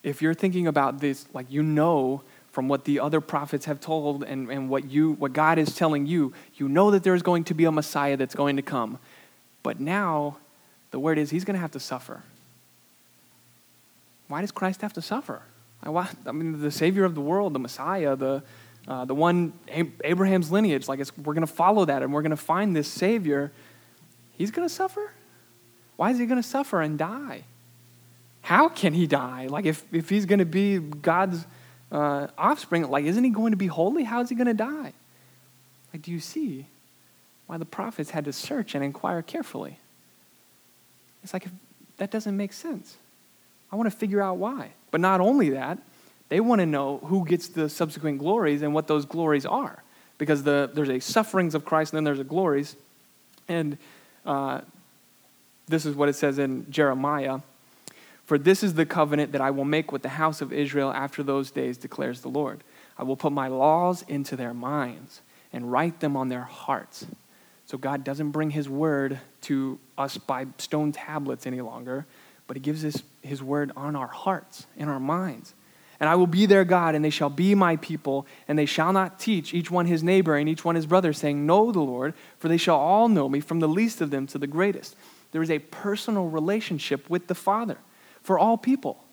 If 0.03 0.21
you're 0.21 0.35
thinking 0.35 0.67
about 0.67 0.99
this, 0.99 1.25
like 1.33 1.47
you 1.49 1.63
know 1.63 2.21
from 2.51 2.67
what 2.67 2.85
the 2.85 2.99
other 2.99 3.19
prophets 3.21 3.65
have 3.65 3.79
told 3.79 4.23
and, 4.23 4.49
and 4.49 4.69
what, 4.69 4.89
you, 4.89 5.13
what 5.13 5.33
God 5.33 5.57
is 5.57 5.75
telling 5.75 6.05
you, 6.05 6.33
you 6.55 6.69
know 6.69 6.91
that 6.91 7.03
there's 7.03 7.21
going 7.21 7.43
to 7.45 7.53
be 7.53 7.65
a 7.65 7.71
Messiah 7.71 8.17
that's 8.17 8.35
going 8.35 8.55
to 8.55 8.61
come. 8.61 8.99
But 9.63 9.79
now, 9.79 10.37
the 10.91 10.99
word 10.99 11.17
is 11.17 11.29
he's 11.29 11.43
going 11.43 11.55
to 11.55 11.61
have 11.61 11.71
to 11.71 11.79
suffer. 11.79 12.23
Why 14.27 14.41
does 14.41 14.51
Christ 14.51 14.81
have 14.81 14.93
to 14.93 15.01
suffer? 15.01 15.41
I 15.83 16.31
mean, 16.31 16.61
the 16.61 16.71
Savior 16.71 17.03
of 17.03 17.15
the 17.15 17.21
world, 17.21 17.53
the 17.53 17.59
Messiah, 17.59 18.15
the, 18.15 18.43
uh, 18.87 19.05
the 19.05 19.15
one, 19.15 19.53
Abraham's 20.03 20.51
lineage, 20.51 20.87
like 20.87 20.99
we're 21.17 21.33
going 21.33 21.45
to 21.45 21.53
follow 21.53 21.85
that 21.85 22.03
and 22.03 22.13
we're 22.13 22.21
going 22.21 22.31
to 22.31 22.37
find 22.37 22.75
this 22.75 22.87
Savior. 22.87 23.51
He's 24.37 24.51
going 24.51 24.67
to 24.67 24.73
suffer? 24.73 25.11
Why 25.95 26.11
is 26.11 26.19
he 26.19 26.25
going 26.25 26.41
to 26.41 26.47
suffer 26.47 26.81
and 26.81 26.97
die? 26.97 27.43
How 28.41 28.69
can 28.69 28.93
he 28.93 29.07
die? 29.07 29.47
Like, 29.47 29.65
if, 29.65 29.83
if 29.91 30.09
he's 30.09 30.25
going 30.25 30.39
to 30.39 30.45
be 30.45 30.77
God's 30.77 31.45
uh, 31.91 32.27
offspring, 32.37 32.87
like, 32.89 33.05
isn't 33.05 33.23
he 33.23 33.29
going 33.29 33.51
to 33.51 33.57
be 33.57 33.67
holy? 33.67 34.03
How 34.03 34.21
is 34.21 34.29
he 34.29 34.35
going 34.35 34.47
to 34.47 34.53
die? 34.53 34.93
Like, 35.93 36.01
do 36.01 36.11
you 36.11 36.19
see 36.19 36.67
why 37.47 37.57
the 37.57 37.65
prophets 37.65 38.11
had 38.11 38.25
to 38.25 38.33
search 38.33 38.75
and 38.75 38.83
inquire 38.83 39.21
carefully? 39.21 39.79
It's 41.23 41.33
like, 41.33 41.47
that 41.97 42.11
doesn't 42.11 42.37
make 42.37 42.53
sense. 42.53 42.95
I 43.71 43.75
want 43.75 43.91
to 43.91 43.97
figure 43.97 44.21
out 44.21 44.37
why. 44.37 44.71
But 44.91 45.01
not 45.01 45.19
only 45.19 45.49
that, 45.49 45.79
they 46.29 46.39
want 46.39 46.59
to 46.59 46.65
know 46.65 46.99
who 46.99 47.25
gets 47.25 47.47
the 47.47 47.69
subsequent 47.69 48.19
glories 48.19 48.61
and 48.61 48.73
what 48.73 48.87
those 48.87 49.05
glories 49.05 49.45
are. 49.45 49.83
Because 50.17 50.43
the, 50.43 50.69
there's 50.73 50.89
a 50.89 50.99
sufferings 50.99 51.55
of 51.55 51.65
Christ 51.65 51.93
and 51.93 51.97
then 51.97 52.03
there's 52.03 52.19
a 52.19 52.23
glories. 52.23 52.75
And 53.47 53.77
uh, 54.27 54.61
this 55.67 55.85
is 55.85 55.95
what 55.95 56.09
it 56.09 56.13
says 56.13 56.37
in 56.37 56.69
Jeremiah 56.69 57.39
For 58.25 58.37
this 58.37 58.61
is 58.61 58.73
the 58.75 58.85
covenant 58.85 59.31
that 59.31 59.41
I 59.41 59.51
will 59.51 59.65
make 59.65 59.91
with 59.91 60.01
the 60.01 60.09
house 60.09 60.41
of 60.41 60.53
Israel 60.53 60.91
after 60.91 61.23
those 61.23 61.49
days, 61.49 61.77
declares 61.77 62.21
the 62.21 62.29
Lord. 62.29 62.63
I 62.97 63.03
will 63.03 63.15
put 63.15 63.31
my 63.31 63.47
laws 63.47 64.03
into 64.07 64.35
their 64.35 64.53
minds 64.53 65.21
and 65.53 65.71
write 65.71 66.01
them 66.01 66.17
on 66.17 66.27
their 66.27 66.41
hearts. 66.41 67.05
So 67.65 67.77
God 67.77 68.03
doesn't 68.03 68.31
bring 68.31 68.51
his 68.51 68.69
word 68.69 69.19
to 69.41 69.79
us 69.97 70.17
by 70.17 70.47
stone 70.57 70.91
tablets 70.91 71.47
any 71.47 71.61
longer, 71.61 72.05
but 72.47 72.57
he 72.57 72.61
gives 72.61 72.83
us 72.85 73.01
his 73.21 73.41
word 73.41 73.71
on 73.75 73.95
our 73.95 74.07
hearts, 74.07 74.67
in 74.77 74.87
our 74.87 74.99
minds. 74.99 75.53
And 75.99 76.09
I 76.09 76.15
will 76.15 76.27
be 76.27 76.45
their 76.45 76.63
God, 76.63 76.93
and 76.93 77.03
they 77.03 77.09
shall 77.09 77.29
be 77.29 77.55
my 77.55 77.75
people, 77.77 78.27
and 78.47 78.57
they 78.57 78.67
shall 78.67 78.93
not 78.93 79.19
teach 79.19 79.53
each 79.53 79.71
one 79.71 79.87
his 79.87 80.03
neighbor 80.03 80.35
and 80.35 80.47
each 80.47 80.63
one 80.63 80.75
his 80.75 80.85
brother, 80.85 81.11
saying, 81.11 81.45
Know 81.45 81.71
the 81.71 81.79
Lord, 81.79 82.13
for 82.37 82.47
they 82.47 82.57
shall 82.57 82.77
all 82.77 83.09
know 83.09 83.27
me, 83.27 83.39
from 83.39 83.59
the 83.59 83.67
least 83.67 83.99
of 83.99 84.11
them 84.11 84.27
to 84.27 84.37
the 84.37 84.47
greatest. 84.47 84.95
There 85.31 85.41
is 85.41 85.49
a 85.49 85.59
personal 85.59 86.27
relationship 86.29 87.09
with 87.09 87.27
the 87.27 87.35
Father 87.35 87.77
for 88.21 88.37
all 88.37 88.57
people. 88.57 89.03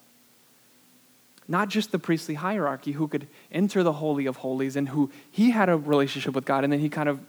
Not 1.47 1.69
just 1.69 1.93
the 1.93 1.99
priestly 1.99 2.35
hierarchy 2.35 2.93
who 2.93 3.09
could 3.09 3.29
enter 3.53 3.83
the 3.83 3.93
Holy 3.93 4.27
of 4.27 4.37
Holies 4.37 4.77
and 4.77 4.89
who 4.89 5.11
he 5.31 5.51
had 5.51 5.69
a 5.69 5.77
relationship 5.77 6.35
with 6.35 6.45
God, 6.45 6.65
and 6.65 6.73
then 6.73 6.81
he 6.81 6.89
kind 6.89 7.09
of 7.09 7.21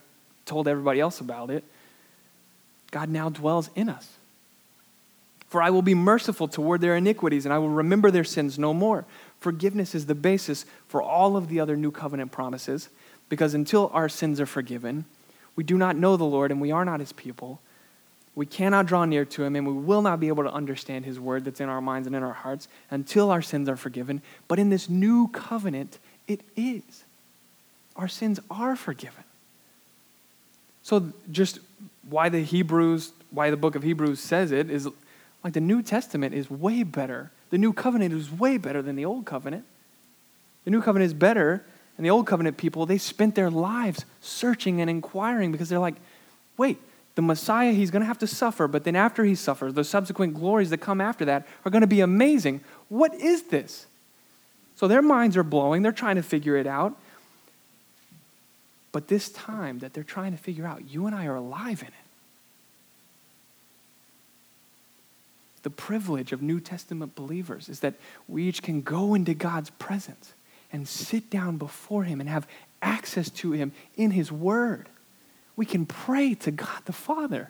told 0.46 0.68
everybody 0.68 1.00
else 1.00 1.20
about 1.20 1.50
it. 1.50 1.64
God 2.92 3.10
now 3.10 3.30
dwells 3.30 3.70
in 3.76 3.90
us. 3.90 4.10
For 5.48 5.62
I 5.62 5.70
will 5.70 5.82
be 5.82 5.94
merciful 5.94 6.48
toward 6.48 6.82
their 6.82 6.96
iniquities, 6.96 7.46
and 7.46 7.54
I 7.54 7.58
will 7.60 7.70
remember 7.70 8.10
their 8.10 8.24
sins 8.24 8.58
no 8.58 8.74
more. 8.74 9.06
Forgiveness 9.46 9.94
is 9.94 10.08
the 10.08 10.16
basis 10.16 10.66
for 10.88 11.04
all 11.04 11.38
of 11.38 11.50
the 11.50 11.60
other 11.60 11.78
new 11.78 11.92
covenant 11.92 12.32
promises, 12.32 12.90
because 13.30 13.54
until 13.54 13.92
our 13.94 14.10
sins 14.10 14.42
are 14.42 14.48
forgiven, 14.48 15.06
we 15.56 15.64
do 15.64 15.78
not 15.78 15.96
know 15.96 16.18
the 16.18 16.24
Lord 16.24 16.50
and 16.50 16.60
we 16.60 16.72
are 16.72 16.84
not 16.84 17.00
his 17.00 17.14
people. 17.14 17.62
We 18.34 18.48
cannot 18.48 18.88
draw 18.88 19.06
near 19.06 19.24
to 19.24 19.44
him, 19.44 19.56
and 19.56 19.68
we 19.68 19.74
will 19.74 20.02
not 20.02 20.20
be 20.20 20.30
able 20.30 20.42
to 20.46 20.52
understand 20.52 21.06
his 21.06 21.20
word 21.20 21.46
that's 21.46 21.62
in 21.62 21.70
our 21.70 21.80
minds 21.80 22.08
and 22.08 22.16
in 22.16 22.24
our 22.24 22.34
hearts 22.34 22.68
until 22.90 23.30
our 23.30 23.44
sins 23.44 23.70
are 23.70 23.76
forgiven. 23.76 24.24
But 24.48 24.58
in 24.58 24.72
this 24.72 24.90
new 24.90 25.28
covenant, 25.28 26.00
it 26.28 26.42
is. 26.56 27.04
Our 27.96 28.08
sins 28.08 28.40
are 28.50 28.76
forgiven. 28.76 29.26
So, 30.82 31.14
just 31.32 31.60
why 32.10 32.30
the 32.30 32.42
Hebrews, 32.42 33.12
why 33.30 33.52
the 33.52 33.58
book 33.58 33.76
of 33.76 33.84
Hebrews 33.84 34.20
says 34.20 34.52
it 34.52 34.72
is 34.72 34.90
like 35.44 35.54
the 35.54 35.62
New 35.62 35.84
Testament 35.84 36.34
is 36.34 36.50
way 36.50 36.82
better. 36.82 37.30
The 37.56 37.60
New 37.60 37.72
Covenant 37.72 38.14
is 38.14 38.30
way 38.30 38.58
better 38.58 38.82
than 38.82 38.98
the 38.98 39.06
Old 39.06 39.26
Covenant. 39.26 39.64
The 40.66 40.72
New 40.72 40.82
Covenant 40.82 41.08
is 41.08 41.14
better, 41.14 41.64
and 41.96 42.06
the 42.06 42.10
Old 42.10 42.28
Covenant 42.28 42.58
people, 42.58 42.86
they 42.86 42.98
spent 42.98 43.34
their 43.34 43.50
lives 43.50 44.04
searching 44.20 44.82
and 44.82 44.90
inquiring 44.90 45.54
because 45.54 45.70
they're 45.70 45.80
like, 45.80 45.96
wait, 46.58 46.80
the 47.16 47.22
Messiah, 47.22 47.72
he's 47.72 47.92
going 47.92 48.02
to 48.02 48.08
have 48.08 48.18
to 48.18 48.28
suffer, 48.28 48.68
but 48.68 48.84
then 48.84 48.98
after 48.98 49.24
he 49.24 49.36
suffers, 49.36 49.74
the 49.74 49.86
subsequent 49.86 50.34
glories 50.34 50.70
that 50.72 50.80
come 50.80 51.00
after 51.00 51.24
that 51.24 51.48
are 51.64 51.72
going 51.72 51.80
to 51.80 51.88
be 51.88 52.02
amazing. 52.02 52.60
What 52.90 53.14
is 53.14 53.44
this? 53.44 53.86
So 54.76 54.90
their 54.90 55.02
minds 55.02 55.38
are 55.38 55.44
blowing, 55.44 55.82
they're 55.82 55.94
trying 55.94 56.18
to 56.18 56.24
figure 56.24 56.58
it 56.58 56.68
out. 56.68 56.94
But 58.92 59.08
this 59.08 59.30
time 59.30 59.80
that 59.80 59.94
they're 59.94 60.04
trying 60.04 60.34
to 60.34 60.38
figure 60.38 60.68
out, 60.68 60.90
you 60.90 61.06
and 61.06 61.16
I 61.16 61.26
are 61.28 61.38
alive 61.38 61.84
in 61.84 61.88
it. 61.88 62.05
The 65.66 65.72
privilege 65.72 66.32
of 66.32 66.44
New 66.44 66.60
Testament 66.60 67.16
believers 67.16 67.70
is 67.70 67.80
that 67.80 67.96
we 68.28 68.44
each 68.44 68.62
can 68.62 68.82
go 68.82 69.16
into 69.16 69.34
God's 69.34 69.72
presence 69.72 70.36
and 70.72 70.88
sit 70.88 71.32
down 71.32 71.58
before 71.58 72.04
Him 72.04 72.20
and 72.20 72.30
have 72.30 72.48
access 72.84 73.32
to 73.32 73.52
Him 73.52 73.72
in 73.98 74.12
His 74.12 74.32
Word. 74.32 74.88
We 75.56 75.66
can 75.66 75.88
pray 75.88 76.36
to 76.36 76.52
God 76.52 76.86
the 76.86 76.94
Father. 76.94 77.50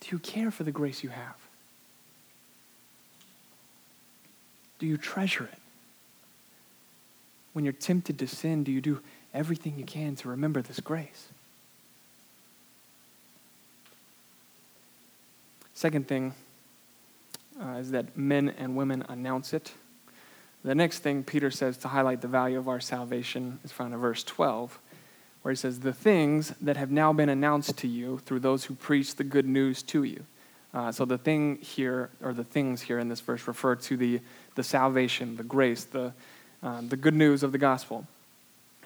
Do 0.00 0.08
you 0.10 0.18
care 0.18 0.50
for 0.50 0.62
the 0.62 0.72
grace 0.72 1.02
you 1.02 1.08
have? 1.08 1.36
Do 4.78 4.86
you 4.86 4.98
treasure 4.98 5.44
it? 5.44 5.58
When 7.54 7.64
you're 7.64 7.72
tempted 7.72 8.18
to 8.18 8.26
sin, 8.26 8.62
do 8.62 8.70
you 8.70 8.82
do 8.82 9.00
everything 9.32 9.78
you 9.78 9.86
can 9.86 10.16
to 10.16 10.28
remember 10.28 10.60
this 10.60 10.80
grace? 10.80 11.28
Second 15.82 16.06
thing 16.06 16.32
uh, 17.60 17.70
is 17.70 17.90
that 17.90 18.16
men 18.16 18.50
and 18.50 18.76
women 18.76 19.04
announce 19.08 19.52
it. 19.52 19.72
The 20.62 20.76
next 20.76 21.00
thing 21.00 21.24
Peter 21.24 21.50
says 21.50 21.76
to 21.78 21.88
highlight 21.88 22.20
the 22.20 22.28
value 22.28 22.56
of 22.56 22.68
our 22.68 22.78
salvation 22.78 23.58
is 23.64 23.72
found 23.72 23.92
in 23.92 23.98
verse 23.98 24.22
12, 24.22 24.78
where 25.42 25.50
he 25.50 25.56
says, 25.56 25.80
The 25.80 25.92
things 25.92 26.50
that 26.60 26.76
have 26.76 26.92
now 26.92 27.12
been 27.12 27.28
announced 27.28 27.78
to 27.78 27.88
you 27.88 28.18
through 28.18 28.38
those 28.38 28.66
who 28.66 28.74
preach 28.74 29.16
the 29.16 29.24
good 29.24 29.44
news 29.44 29.82
to 29.82 30.04
you. 30.04 30.24
Uh, 30.72 30.92
so 30.92 31.04
the 31.04 31.18
thing 31.18 31.56
here, 31.56 32.10
or 32.22 32.32
the 32.32 32.44
things 32.44 32.82
here 32.82 33.00
in 33.00 33.08
this 33.08 33.18
verse, 33.18 33.48
refer 33.48 33.74
to 33.74 33.96
the, 33.96 34.20
the 34.54 34.62
salvation, 34.62 35.34
the 35.34 35.42
grace, 35.42 35.82
the, 35.82 36.12
um, 36.62 36.90
the 36.90 36.96
good 36.96 37.14
news 37.14 37.42
of 37.42 37.50
the 37.50 37.58
gospel. 37.58 38.06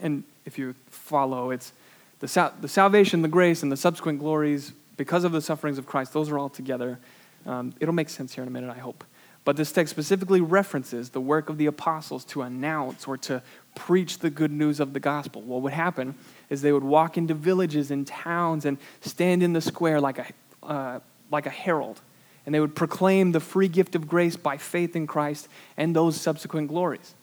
And 0.00 0.24
if 0.46 0.58
you 0.58 0.74
follow, 0.86 1.50
it's 1.50 1.74
the, 2.20 2.28
sal- 2.28 2.54
the 2.58 2.68
salvation, 2.68 3.20
the 3.20 3.28
grace, 3.28 3.62
and 3.62 3.70
the 3.70 3.76
subsequent 3.76 4.18
glories 4.18 4.72
because 4.96 5.24
of 5.24 5.32
the 5.32 5.40
sufferings 5.40 5.78
of 5.78 5.86
Christ, 5.86 6.12
those 6.12 6.30
are 6.30 6.38
all 6.38 6.48
together. 6.48 6.98
Um, 7.44 7.74
it'll 7.80 7.94
make 7.94 8.08
sense 8.08 8.34
here 8.34 8.42
in 8.42 8.48
a 8.48 8.50
minute, 8.50 8.70
I 8.70 8.78
hope. 8.78 9.04
But 9.46 9.56
this 9.56 9.70
text 9.70 9.92
specifically 9.92 10.40
references 10.40 11.10
the 11.10 11.20
work 11.20 11.48
of 11.48 11.56
the 11.56 11.66
apostles 11.66 12.24
to 12.26 12.42
announce 12.42 13.06
or 13.06 13.16
to 13.18 13.42
preach 13.76 14.18
the 14.18 14.28
good 14.28 14.50
news 14.50 14.80
of 14.80 14.92
the 14.92 14.98
gospel. 14.98 15.40
What 15.40 15.62
would 15.62 15.72
happen 15.72 16.16
is 16.50 16.62
they 16.62 16.72
would 16.72 16.82
walk 16.82 17.16
into 17.16 17.32
villages 17.32 17.92
and 17.92 18.04
towns 18.04 18.64
and 18.64 18.76
stand 19.02 19.44
in 19.44 19.52
the 19.52 19.60
square 19.60 20.00
like 20.00 20.18
a, 20.18 20.26
uh, 20.64 21.00
like 21.30 21.46
a 21.46 21.50
herald. 21.50 22.00
And 22.44 22.52
they 22.52 22.58
would 22.58 22.74
proclaim 22.74 23.30
the 23.30 23.38
free 23.38 23.68
gift 23.68 23.94
of 23.94 24.08
grace 24.08 24.34
by 24.34 24.56
faith 24.56 24.96
in 24.96 25.06
Christ 25.06 25.46
and 25.76 25.94
those 25.94 26.20
subsequent 26.20 26.66
glories. 26.66 27.14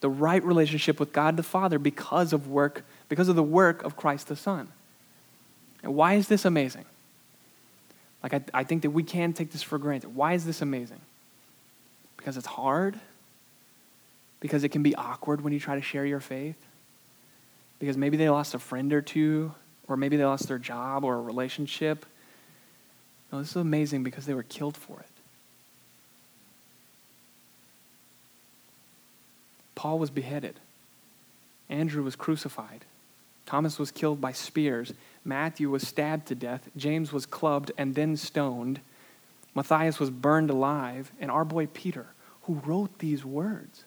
The 0.00 0.10
right 0.10 0.44
relationship 0.44 1.00
with 1.00 1.14
God 1.14 1.38
the 1.38 1.42
Father 1.42 1.78
because 1.78 2.34
of 2.34 2.48
work, 2.48 2.84
because 3.08 3.28
of 3.28 3.36
the 3.36 3.42
work 3.42 3.82
of 3.84 3.96
Christ 3.96 4.28
the 4.28 4.36
Son. 4.36 4.68
And 5.82 5.94
why 5.94 6.14
is 6.14 6.28
this 6.28 6.44
amazing? 6.44 6.84
Like, 8.22 8.34
I, 8.34 8.42
I 8.52 8.64
think 8.64 8.82
that 8.82 8.90
we 8.90 9.02
can 9.02 9.32
take 9.32 9.52
this 9.52 9.62
for 9.62 9.78
granted. 9.78 10.14
Why 10.14 10.32
is 10.32 10.44
this 10.44 10.60
amazing? 10.60 11.00
Because 12.16 12.36
it's 12.36 12.46
hard? 12.46 12.98
Because 14.40 14.64
it 14.64 14.70
can 14.70 14.82
be 14.82 14.94
awkward 14.94 15.40
when 15.40 15.52
you 15.52 15.60
try 15.60 15.76
to 15.76 15.82
share 15.82 16.04
your 16.04 16.20
faith? 16.20 16.56
Because 17.78 17.96
maybe 17.96 18.16
they 18.16 18.28
lost 18.28 18.54
a 18.54 18.58
friend 18.58 18.92
or 18.92 19.00
two, 19.00 19.52
or 19.86 19.96
maybe 19.96 20.16
they 20.16 20.24
lost 20.24 20.48
their 20.48 20.58
job 20.58 21.04
or 21.04 21.14
a 21.14 21.20
relationship. 21.20 22.04
No, 23.32 23.38
this 23.38 23.50
is 23.50 23.56
amazing 23.56 24.02
because 24.02 24.26
they 24.26 24.34
were 24.34 24.42
killed 24.42 24.76
for 24.76 24.98
it. 24.98 25.06
Paul 29.74 30.00
was 30.00 30.10
beheaded. 30.10 30.56
Andrew 31.68 32.02
was 32.02 32.16
crucified. 32.16 32.84
Thomas 33.46 33.78
was 33.78 33.92
killed 33.92 34.20
by 34.20 34.32
spears. 34.32 34.92
Matthew 35.28 35.68
was 35.68 35.86
stabbed 35.86 36.26
to 36.28 36.34
death. 36.34 36.70
James 36.74 37.12
was 37.12 37.26
clubbed 37.26 37.70
and 37.76 37.94
then 37.94 38.16
stoned. 38.16 38.80
Matthias 39.54 40.00
was 40.00 40.08
burned 40.08 40.48
alive. 40.48 41.12
And 41.20 41.30
our 41.30 41.44
boy 41.44 41.66
Peter, 41.66 42.06
who 42.44 42.62
wrote 42.64 42.98
these 42.98 43.26
words, 43.26 43.84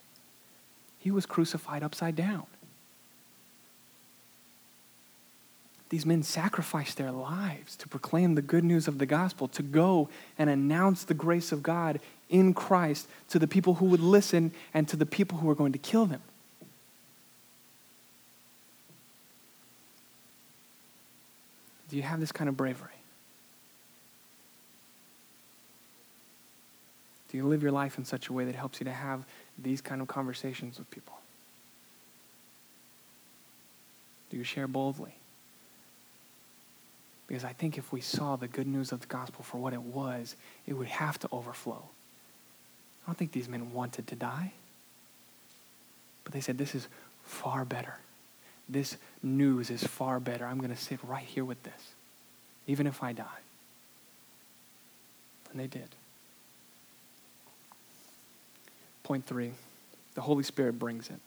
he 1.00 1.10
was 1.10 1.26
crucified 1.26 1.82
upside 1.82 2.16
down. 2.16 2.46
These 5.90 6.06
men 6.06 6.22
sacrificed 6.22 6.98
their 6.98 7.12
lives 7.12 7.76
to 7.78 7.88
proclaim 7.88 8.36
the 8.36 8.44
good 8.44 8.64
news 8.64 8.88
of 8.88 9.00
the 9.00 9.08
gospel, 9.08 9.48
to 9.50 9.64
go 9.64 10.10
and 10.38 10.48
announce 10.48 11.04
the 11.04 11.16
grace 11.16 11.52
of 11.52 11.64
God 11.64 12.00
in 12.30 12.54
Christ 12.54 13.08
to 13.30 13.40
the 13.40 13.48
people 13.48 13.74
who 13.74 13.88
would 13.88 14.00
listen 14.00 14.52
and 14.76 14.88
to 14.88 14.96
the 14.96 15.08
people 15.08 15.40
who 15.40 15.48
were 15.48 15.56
going 15.56 15.74
to 15.74 15.80
kill 15.80 16.06
them. 16.06 16.22
Do 21.92 21.98
you 21.98 22.04
have 22.04 22.22
this 22.22 22.32
kind 22.32 22.48
of 22.48 22.56
bravery? 22.56 22.88
Do 27.30 27.38
you 27.38 27.46
live 27.46 27.62
your 27.62 27.74
life 27.74 27.98
in 27.98 28.06
such 28.06 28.30
a 28.30 28.34
way 28.34 28.46
that 28.46 28.56
helps 28.56 28.80
you 28.80 28.86
to 28.86 28.94
have 28.94 29.26
these 29.62 29.82
kind 29.82 30.02
of 30.02 30.08
conversations 30.08 30.80
with 30.80 30.90
people? 30.90 31.20
Do 34.30 34.38
you 34.38 34.46
share 34.46 34.68
boldly? 34.68 35.16
Because 37.28 37.44
I 37.44 37.52
think 37.52 37.78
if 37.78 37.92
we 37.92 38.00
saw 38.00 38.38
the 38.38 38.48
good 38.48 38.68
news 38.68 38.94
of 38.94 39.02
the 39.02 39.08
gospel 39.08 39.44
for 39.44 39.58
what 39.58 39.74
it 39.74 39.82
was, 39.82 40.38
it 40.66 40.74
would 40.74 40.88
have 40.88 41.20
to 41.20 41.30
overflow. 41.30 41.84
I 43.04 43.10
don't 43.10 43.18
think 43.18 43.34
these 43.34 43.50
men 43.50 43.74
wanted 43.74 44.08
to 44.08 44.16
die, 44.16 44.54
but 46.24 46.32
they 46.32 46.40
said, 46.40 46.58
This 46.58 46.74
is 46.74 46.88
far 47.26 47.66
better 47.66 47.98
this 48.72 48.98
news 49.24 49.70
is 49.70 49.84
far 49.84 50.20
better. 50.20 50.46
I'm 50.46 50.58
going 50.58 50.72
to 50.72 50.82
sit 50.82 51.00
right 51.04 51.26
here 51.26 51.46
with 51.46 51.62
this, 51.64 51.92
even 52.68 52.88
if 52.88 53.04
I 53.04 53.14
die. 53.14 53.26
And 55.52 55.60
they 55.60 55.68
did. 55.68 55.90
Point 59.04 59.26
three 59.26 59.52
the 60.14 60.22
Holy 60.22 60.44
Spirit 60.44 60.78
brings 60.78 61.10
it. 61.10 61.20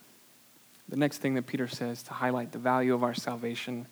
The 0.88 0.96
next 0.96 1.18
thing 1.18 1.34
that 1.34 1.46
Peter 1.46 1.68
says 1.68 2.02
to 2.04 2.12
highlight 2.12 2.52
the 2.52 2.58
value 2.58 2.92
of 2.94 3.02
our 3.02 3.14
salvation 3.14 3.86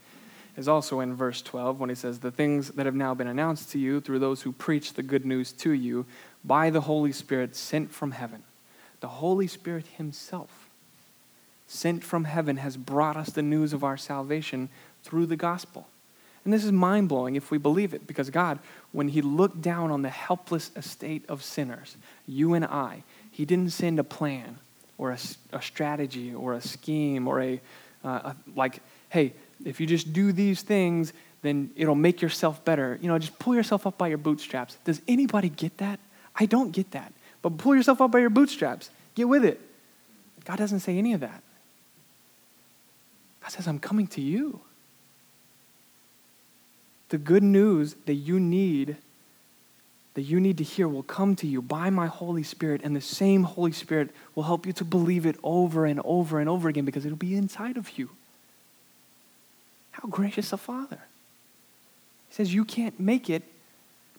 is 0.56 0.68
also 0.68 1.00
in 1.00 1.14
verse 1.14 1.40
12 1.40 1.80
when 1.80 1.88
he 1.88 1.94
says, 1.94 2.18
The 2.18 2.30
things 2.30 2.68
that 2.72 2.86
have 2.86 2.94
now 2.94 3.14
been 3.14 3.26
announced 3.26 3.70
to 3.72 3.78
you 3.78 4.00
through 4.00 4.18
those 4.18 4.42
who 4.42 4.52
preach 4.52 4.92
the 4.92 5.02
good 5.02 5.24
news 5.24 5.52
to 5.52 5.72
you 5.72 6.04
by 6.44 6.70
the 6.70 6.82
Holy 6.82 7.12
Spirit 7.12 7.56
sent 7.56 7.90
from 7.90 8.10
heaven. 8.10 8.42
The 9.00 9.08
Holy 9.08 9.46
Spirit 9.46 9.86
Himself, 9.96 10.61
sent 11.72 12.04
from 12.04 12.24
heaven, 12.24 12.58
has 12.58 12.76
brought 12.76 13.16
us 13.16 13.30
the 13.30 13.42
news 13.42 13.72
of 13.72 13.82
our 13.82 13.96
salvation 13.96 14.68
through 15.02 15.26
the 15.26 15.36
gospel. 15.36 15.88
And 16.44 16.52
this 16.52 16.64
is 16.64 16.72
mind 16.72 17.08
blowing 17.08 17.36
if 17.36 17.50
we 17.50 17.58
believe 17.58 17.94
it, 17.94 18.06
because 18.06 18.28
God, 18.28 18.58
when 18.90 19.08
He 19.08 19.22
looked 19.22 19.62
down 19.62 19.90
on 19.90 20.02
the 20.02 20.10
helpless 20.10 20.70
estate 20.76 21.24
of 21.28 21.42
sinners, 21.42 21.96
you 22.26 22.54
and 22.54 22.64
I, 22.64 23.04
He 23.30 23.44
didn't 23.44 23.70
send 23.70 23.98
a 23.98 24.04
plan 24.04 24.58
or 24.98 25.12
a, 25.12 25.18
a 25.52 25.62
strategy 25.62 26.34
or 26.34 26.54
a 26.54 26.60
scheme 26.60 27.26
or 27.26 27.40
a, 27.40 27.60
uh, 28.04 28.08
a, 28.08 28.36
like, 28.54 28.80
hey, 29.08 29.32
if 29.64 29.80
you 29.80 29.86
just 29.86 30.12
do 30.12 30.32
these 30.32 30.62
things, 30.62 31.12
then 31.42 31.70
it'll 31.76 31.94
make 31.94 32.20
yourself 32.20 32.64
better. 32.64 32.98
You 33.00 33.08
know, 33.08 33.18
just 33.18 33.38
pull 33.38 33.54
yourself 33.54 33.86
up 33.86 33.96
by 33.96 34.08
your 34.08 34.18
bootstraps. 34.18 34.76
Does 34.84 35.00
anybody 35.08 35.48
get 35.48 35.78
that? 35.78 36.00
I 36.36 36.46
don't 36.46 36.72
get 36.72 36.90
that. 36.92 37.12
But 37.40 37.56
pull 37.58 37.74
yourself 37.74 38.00
up 38.00 38.10
by 38.10 38.18
your 38.18 38.30
bootstraps. 38.30 38.90
Get 39.14 39.28
with 39.28 39.44
it. 39.44 39.60
God 40.44 40.58
doesn't 40.58 40.80
say 40.80 40.98
any 40.98 41.12
of 41.12 41.20
that. 41.20 41.42
God 43.42 43.50
says, 43.50 43.66
I'm 43.66 43.78
coming 43.78 44.06
to 44.08 44.20
you. 44.20 44.60
The 47.08 47.18
good 47.18 47.42
news 47.42 47.96
that 48.06 48.14
you 48.14 48.40
need, 48.40 48.96
that 50.14 50.22
you 50.22 50.40
need 50.40 50.58
to 50.58 50.64
hear, 50.64 50.88
will 50.88 51.02
come 51.02 51.36
to 51.36 51.46
you 51.46 51.60
by 51.60 51.90
my 51.90 52.06
Holy 52.06 52.42
Spirit, 52.42 52.80
and 52.84 52.96
the 52.96 53.00
same 53.00 53.42
Holy 53.42 53.72
Spirit 53.72 54.10
will 54.34 54.44
help 54.44 54.64
you 54.64 54.72
to 54.74 54.84
believe 54.84 55.26
it 55.26 55.36
over 55.42 55.84
and 55.84 56.00
over 56.04 56.38
and 56.38 56.48
over 56.48 56.68
again 56.68 56.84
because 56.84 57.04
it'll 57.04 57.18
be 57.18 57.34
inside 57.34 57.76
of 57.76 57.98
you. 57.98 58.10
How 59.90 60.08
gracious 60.08 60.52
a 60.52 60.56
Father. 60.56 61.00
He 62.28 62.34
says, 62.34 62.54
You 62.54 62.64
can't 62.64 62.98
make 62.98 63.28
it. 63.28 63.42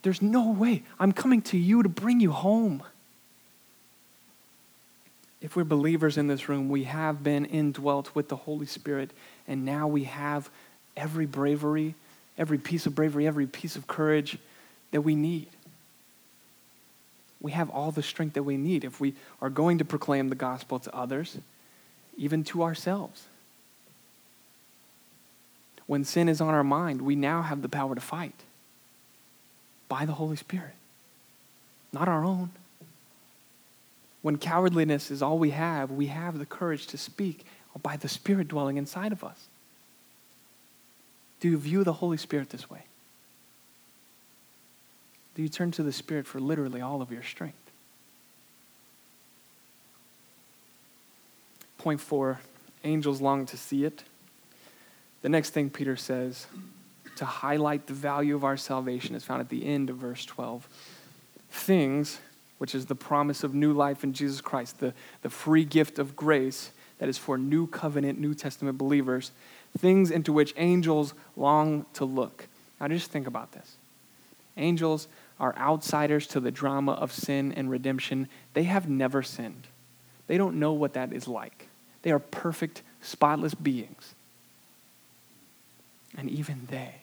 There's 0.03 0.21
no 0.21 0.51
way. 0.51 0.83
I'm 0.99 1.13
coming 1.13 1.41
to 1.43 1.57
you 1.57 1.81
to 1.81 1.89
bring 1.89 2.19
you 2.19 2.31
home. 2.31 2.83
If 5.53 5.57
we're 5.57 5.65
believers 5.65 6.17
in 6.17 6.25
this 6.25 6.49
room, 6.49 6.67
we 6.67 6.85
have 6.85 7.23
been 7.23 7.45
indwelt 7.45 8.15
with 8.15 8.27
the 8.27 8.35
Holy 8.35 8.65
Spirit, 8.65 9.11
and 9.47 9.63
now 9.63 9.87
we 9.87 10.05
have 10.05 10.49
every 10.97 11.27
bravery 11.27 11.93
every 12.37 12.57
piece 12.57 12.87
of 12.87 12.95
bravery, 12.95 13.27
every 13.27 13.45
piece 13.45 13.75
of 13.75 13.85
courage 13.85 14.39
that 14.89 15.01
we 15.01 15.13
need. 15.13 15.47
We 17.41 17.51
have 17.51 17.69
all 17.69 17.91
the 17.91 18.01
strength 18.01 18.33
that 18.33 18.43
we 18.43 18.57
need 18.57 18.83
if 18.83 18.99
we 18.99 19.13
are 19.41 19.49
going 19.51 19.77
to 19.79 19.85
proclaim 19.85 20.29
the 20.29 20.35
gospel 20.35 20.79
to 20.79 20.95
others, 20.95 21.37
even 22.17 22.43
to 22.45 22.63
ourselves. 22.63 23.27
When 25.85 26.05
sin 26.05 26.29
is 26.29 26.39
on 26.39 26.53
our 26.53 26.63
mind, 26.63 27.01
we 27.01 27.15
now 27.15 27.41
have 27.41 27.61
the 27.61 27.69
power 27.69 27.93
to 27.93 28.01
fight 28.01 28.41
by 29.89 30.05
the 30.05 30.13
Holy 30.13 30.37
Spirit, 30.37 30.73
not 31.91 32.07
our 32.07 32.23
own. 32.23 32.49
When 34.23 34.37
cowardliness 34.37 35.11
is 35.11 35.21
all 35.21 35.37
we 35.37 35.51
have, 35.51 35.91
we 35.91 36.07
have 36.07 36.39
the 36.39 36.45
courage 36.45 36.87
to 36.87 36.97
speak 36.97 37.45
by 37.83 37.97
the 37.97 38.07
Spirit 38.07 38.47
dwelling 38.47 38.77
inside 38.77 39.11
of 39.11 39.23
us. 39.23 39.47
Do 41.39 41.49
you 41.49 41.57
view 41.57 41.83
the 41.83 41.93
Holy 41.93 42.17
Spirit 42.17 42.49
this 42.49 42.69
way? 42.69 42.85
Do 45.35 45.41
you 45.41 45.49
turn 45.49 45.71
to 45.71 45.83
the 45.83 45.91
Spirit 45.91 46.25
for 46.25 46.39
literally 46.39 46.79
all 46.79 47.01
of 47.01 47.11
your 47.11 47.21
strength? 47.21 47.57
Point 51.77 51.99
four 51.99 52.39
angels 52.85 53.19
long 53.19 53.45
to 53.47 53.57
see 53.57 53.83
it. 53.83 54.03
The 55.21 55.29
next 55.29 55.49
thing 55.49 55.69
Peter 55.69 55.97
says 55.97 56.47
to 57.17 57.25
highlight 57.25 57.87
the 57.87 57.93
value 57.93 58.35
of 58.35 58.45
our 58.45 58.55
salvation 58.55 59.15
is 59.15 59.25
found 59.25 59.41
at 59.41 59.49
the 59.49 59.65
end 59.65 59.89
of 59.89 59.97
verse 59.97 60.23
12. 60.23 60.67
Things, 61.51 62.19
which 62.63 62.73
is 62.73 62.85
the 62.85 62.95
promise 62.95 63.43
of 63.43 63.53
new 63.53 63.73
life 63.73 64.05
in 64.05 64.13
Jesus 64.13 64.39
Christ, 64.39 64.79
the, 64.79 64.93
the 65.21 65.29
free 65.29 65.65
gift 65.65 65.99
of 65.99 66.15
grace 66.15 66.71
that 66.97 67.09
is 67.09 67.17
for 67.17 67.37
new 67.37 67.67
covenant, 67.67 68.21
New 68.21 68.33
Testament 68.33 68.77
believers, 68.77 69.31
things 69.77 70.09
into 70.09 70.31
which 70.31 70.53
angels 70.55 71.13
long 71.35 71.85
to 71.95 72.05
look. 72.05 72.47
Now, 72.79 72.87
just 72.87 73.11
think 73.11 73.27
about 73.27 73.51
this. 73.51 73.75
Angels 74.55 75.09
are 75.41 75.53
outsiders 75.57 76.25
to 76.27 76.39
the 76.39 76.51
drama 76.51 76.93
of 76.93 77.11
sin 77.11 77.51
and 77.51 77.69
redemption. 77.69 78.29
They 78.53 78.63
have 78.63 78.87
never 78.87 79.21
sinned, 79.23 79.67
they 80.27 80.37
don't 80.37 80.57
know 80.57 80.71
what 80.71 80.93
that 80.93 81.11
is 81.11 81.27
like. 81.27 81.67
They 82.03 82.11
are 82.11 82.19
perfect, 82.19 82.81
spotless 83.01 83.55
beings. 83.55 84.15
And 86.17 86.29
even 86.29 86.69
they 86.71 86.95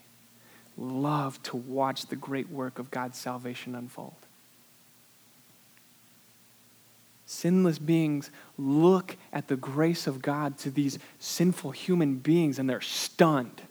love 0.79 1.43
to 1.43 1.59
watch 1.59 2.07
the 2.07 2.17
great 2.17 2.49
work 2.49 2.79
of 2.79 2.91
God's 2.91 3.19
salvation 3.19 3.75
unfold. 3.75 4.15
Sinless 7.31 7.79
beings 7.79 8.29
look 8.59 9.17
at 9.33 9.47
the 9.47 9.55
grace 9.55 10.09
of 10.09 10.21
God 10.21 10.59
to 10.59 10.71
these 10.71 10.99
sinful 11.21 11.71
human 11.71 12.17
beings 12.17 12.59
and 12.59 12.69
they're 12.69 12.81
stunned. 12.81 13.63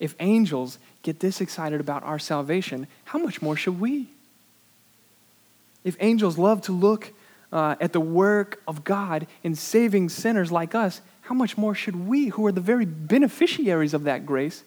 If 0.00 0.14
angels 0.18 0.78
get 1.02 1.20
this 1.20 1.42
excited 1.42 1.80
about 1.80 2.02
our 2.02 2.18
salvation, 2.18 2.86
how 3.04 3.18
much 3.18 3.42
more 3.42 3.56
should 3.56 3.78
we? 3.78 4.08
If 5.84 5.96
angels 6.00 6.38
love 6.38 6.62
to 6.62 6.72
look 6.72 7.12
uh, 7.52 7.76
at 7.78 7.92
the 7.92 8.00
work 8.00 8.62
of 8.66 8.84
God 8.84 9.26
in 9.42 9.54
saving 9.54 10.08
sinners 10.08 10.50
like 10.50 10.74
us, 10.74 11.02
how 11.20 11.34
much 11.34 11.58
more 11.58 11.74
should 11.74 12.08
we, 12.08 12.28
who 12.28 12.46
are 12.46 12.52
the 12.52 12.60
very 12.62 12.86
beneficiaries 12.86 13.92
of 13.92 14.04
that 14.04 14.24
grace, 14.24 14.64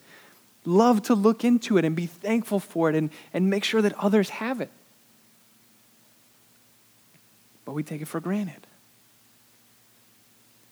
love 0.63 1.01
to 1.03 1.15
look 1.15 1.43
into 1.43 1.79
it 1.79 1.85
and 1.85 1.95
be 1.95 2.05
thankful 2.05 2.59
for 2.59 2.89
it 2.89 2.95
and, 2.95 3.09
and 3.33 3.49
make 3.49 3.63
sure 3.63 3.81
that 3.81 3.97
others 3.97 4.29
have 4.29 4.61
it? 4.61 4.69
But 7.69 7.75
we 7.75 7.83
take 7.83 8.01
it 8.01 8.07
for 8.07 8.19
granted. 8.19 8.65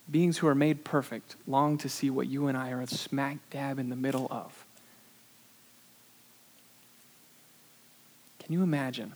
Beings 0.10 0.40
who 0.40 0.48
are 0.48 0.56
made 0.56 0.84
perfect 0.84 1.36
long 1.46 1.78
to 1.78 1.88
see 1.88 2.10
what 2.10 2.26
you 2.26 2.48
and 2.48 2.58
I 2.58 2.72
are 2.72 2.84
smack 2.88 3.38
dab 3.52 3.78
in 3.78 3.90
the 3.90 3.96
middle 3.96 4.28
of. 4.32 4.66
Can 8.40 8.52
you 8.52 8.64
imagine 8.64 9.14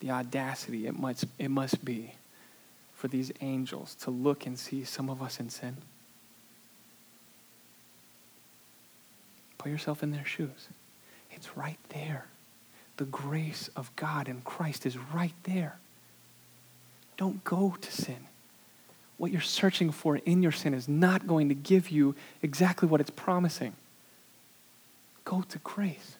the 0.00 0.10
audacity 0.10 0.88
it 0.88 0.98
must, 0.98 1.26
it 1.38 1.48
must 1.48 1.84
be 1.84 2.14
for 2.96 3.06
these 3.06 3.30
angels 3.40 3.94
to 4.00 4.10
look 4.10 4.44
and 4.44 4.58
see 4.58 4.82
some 4.82 5.08
of 5.08 5.22
us 5.22 5.38
in 5.38 5.48
sin? 5.48 5.76
Put 9.58 9.70
yourself 9.70 10.02
in 10.02 10.10
their 10.10 10.26
shoes. 10.26 10.66
It's 11.30 11.56
right 11.56 11.78
there. 11.90 12.26
The 12.96 13.04
grace 13.04 13.70
of 13.76 13.94
God 13.94 14.28
in 14.28 14.40
Christ 14.40 14.84
is 14.84 14.98
right 14.98 15.34
there. 15.44 15.76
Don't 17.22 17.44
go 17.44 17.76
to 17.80 17.92
sin. 17.92 18.26
What 19.16 19.30
you're 19.30 19.40
searching 19.40 19.92
for 19.92 20.16
in 20.16 20.42
your 20.42 20.50
sin 20.50 20.74
is 20.74 20.88
not 20.88 21.24
going 21.24 21.48
to 21.50 21.54
give 21.54 21.88
you 21.88 22.16
exactly 22.42 22.88
what 22.88 23.00
it's 23.00 23.10
promising. 23.10 23.74
Go 25.24 25.42
to 25.42 25.58
grace. 25.60 26.16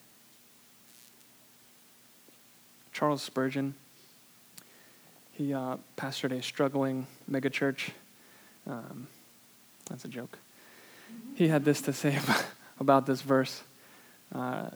Charles 2.93 3.21
Spurgeon, 3.21 3.75
he 5.33 5.53
uh, 5.53 5.79
pastored 5.97 6.31
a 6.31 6.41
struggling 6.41 7.09
megachurch. 7.29 7.91
Um, 8.69 9.09
that's 9.91 10.05
a 10.05 10.09
joke. 10.09 10.38
He 11.35 11.49
had 11.49 11.65
this 11.65 11.81
to 11.81 11.93
say 11.93 12.17
about, 12.79 13.07
this 13.07 13.23
verse. 13.23 13.65
Uh, 14.33 14.69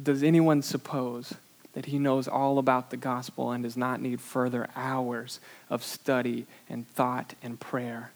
Does 0.00 0.22
anyone 0.22 0.62
suppose 0.62 1.34
that 1.74 1.86
he 1.86 1.98
knows 1.98 2.28
all 2.28 2.58
about 2.58 2.90
the 2.90 2.96
gospel 2.96 3.50
and 3.50 3.64
does 3.64 3.76
not 3.76 4.00
need 4.00 4.20
further 4.20 4.68
hours 4.76 5.40
of 5.70 5.82
study 5.82 6.46
and 6.68 6.86
thought 6.88 7.34
and 7.42 7.58
prayer. 7.58 8.12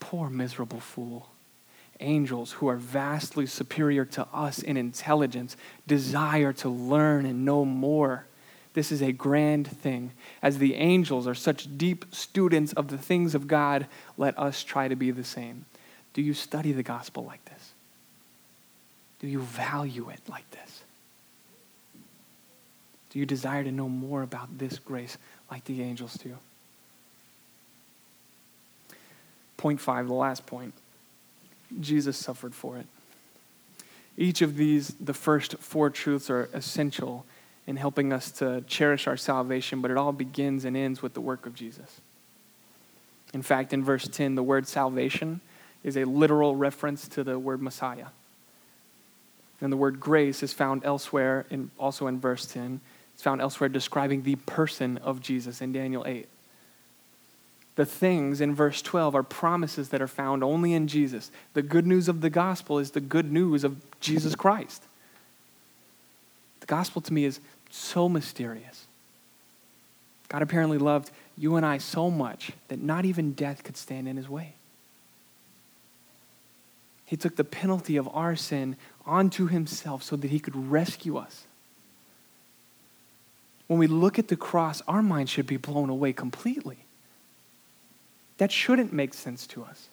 Poor 0.00 0.28
miserable 0.28 0.80
fool. 0.80 1.28
Angels 2.00 2.52
who 2.52 2.68
are 2.68 2.76
vastly 2.76 3.46
superior 3.46 4.04
to 4.04 4.26
us 4.32 4.58
in 4.58 4.76
intelligence 4.76 5.56
desire 5.86 6.52
to 6.54 6.68
learn 6.68 7.24
and 7.24 7.44
know 7.44 7.64
more. 7.64 8.26
This 8.74 8.90
is 8.90 9.00
a 9.00 9.12
grand 9.12 9.68
thing. 9.68 10.10
As 10.42 10.58
the 10.58 10.74
angels 10.74 11.26
are 11.26 11.34
such 11.34 11.78
deep 11.78 12.04
students 12.10 12.72
of 12.72 12.88
the 12.88 12.98
things 12.98 13.34
of 13.34 13.46
God, 13.46 13.86
let 14.18 14.38
us 14.38 14.62
try 14.62 14.88
to 14.88 14.96
be 14.96 15.10
the 15.10 15.24
same. 15.24 15.64
Do 16.12 16.20
you 16.20 16.34
study 16.34 16.72
the 16.72 16.82
gospel 16.82 17.24
like 17.24 17.44
this? 17.46 17.72
Do 19.20 19.28
you 19.28 19.40
value 19.40 20.10
it 20.10 20.20
like 20.28 20.48
this? 20.50 20.83
Do 23.14 23.20
you 23.20 23.26
desire 23.26 23.62
to 23.62 23.70
know 23.70 23.88
more 23.88 24.22
about 24.22 24.58
this 24.58 24.80
grace 24.80 25.16
like 25.48 25.64
the 25.66 25.82
angels 25.82 26.14
do? 26.14 26.36
Point 29.56 29.80
five, 29.80 30.08
the 30.08 30.14
last 30.14 30.46
point 30.46 30.74
Jesus 31.80 32.16
suffered 32.16 32.56
for 32.56 32.76
it. 32.76 32.86
Each 34.16 34.42
of 34.42 34.56
these, 34.56 34.94
the 34.98 35.14
first 35.14 35.58
four 35.58 35.90
truths, 35.90 36.28
are 36.28 36.48
essential 36.52 37.24
in 37.68 37.76
helping 37.76 38.12
us 38.12 38.32
to 38.32 38.62
cherish 38.62 39.06
our 39.06 39.16
salvation, 39.16 39.80
but 39.80 39.92
it 39.92 39.96
all 39.96 40.12
begins 40.12 40.64
and 40.64 40.76
ends 40.76 41.00
with 41.00 41.14
the 41.14 41.20
work 41.20 41.46
of 41.46 41.54
Jesus. 41.54 42.00
In 43.32 43.42
fact, 43.42 43.72
in 43.72 43.84
verse 43.84 44.08
10, 44.08 44.34
the 44.34 44.42
word 44.42 44.66
salvation 44.66 45.40
is 45.84 45.96
a 45.96 46.04
literal 46.04 46.56
reference 46.56 47.06
to 47.08 47.22
the 47.22 47.38
word 47.38 47.62
Messiah. 47.62 48.06
And 49.60 49.72
the 49.72 49.76
word 49.76 50.00
grace 50.00 50.42
is 50.42 50.52
found 50.52 50.84
elsewhere, 50.84 51.46
in, 51.48 51.70
also 51.78 52.08
in 52.08 52.18
verse 52.18 52.44
10. 52.46 52.80
It's 53.14 53.22
found 53.22 53.40
elsewhere 53.40 53.68
describing 53.68 54.22
the 54.22 54.36
person 54.36 54.98
of 54.98 55.20
Jesus 55.20 55.60
in 55.60 55.72
Daniel 55.72 56.04
8. 56.06 56.28
The 57.76 57.86
things 57.86 58.40
in 58.40 58.54
verse 58.54 58.82
12 58.82 59.14
are 59.14 59.22
promises 59.22 59.88
that 59.88 60.02
are 60.02 60.08
found 60.08 60.44
only 60.44 60.74
in 60.74 60.86
Jesus. 60.86 61.30
The 61.54 61.62
good 61.62 61.86
news 61.86 62.08
of 62.08 62.20
the 62.20 62.30
gospel 62.30 62.78
is 62.78 62.92
the 62.92 63.00
good 63.00 63.32
news 63.32 63.64
of 63.64 63.76
Jesus 64.00 64.34
Christ. 64.34 64.82
The 66.60 66.66
gospel 66.66 67.02
to 67.02 67.12
me 67.12 67.24
is 67.24 67.40
so 67.70 68.08
mysterious. 68.08 68.86
God 70.28 70.42
apparently 70.42 70.78
loved 70.78 71.10
you 71.36 71.56
and 71.56 71.66
I 71.66 71.78
so 71.78 72.10
much 72.10 72.52
that 72.68 72.80
not 72.80 73.04
even 73.04 73.32
death 73.32 73.64
could 73.64 73.76
stand 73.76 74.08
in 74.08 74.16
his 74.16 74.28
way. 74.28 74.54
He 77.06 77.16
took 77.16 77.36
the 77.36 77.44
penalty 77.44 77.96
of 77.96 78.08
our 78.14 78.34
sin 78.34 78.76
onto 79.04 79.46
himself 79.46 80.02
so 80.02 80.16
that 80.16 80.30
he 80.30 80.40
could 80.40 80.70
rescue 80.70 81.16
us. 81.16 81.46
When 83.66 83.78
we 83.78 83.86
look 83.86 84.18
at 84.18 84.28
the 84.28 84.36
cross, 84.36 84.82
our 84.86 85.02
mind 85.02 85.30
should 85.30 85.46
be 85.46 85.56
blown 85.56 85.88
away 85.88 86.12
completely. 86.12 86.78
That 88.38 88.52
shouldn't 88.52 88.92
make 88.92 89.14
sense 89.14 89.46
to 89.48 89.64
us. 89.64 89.88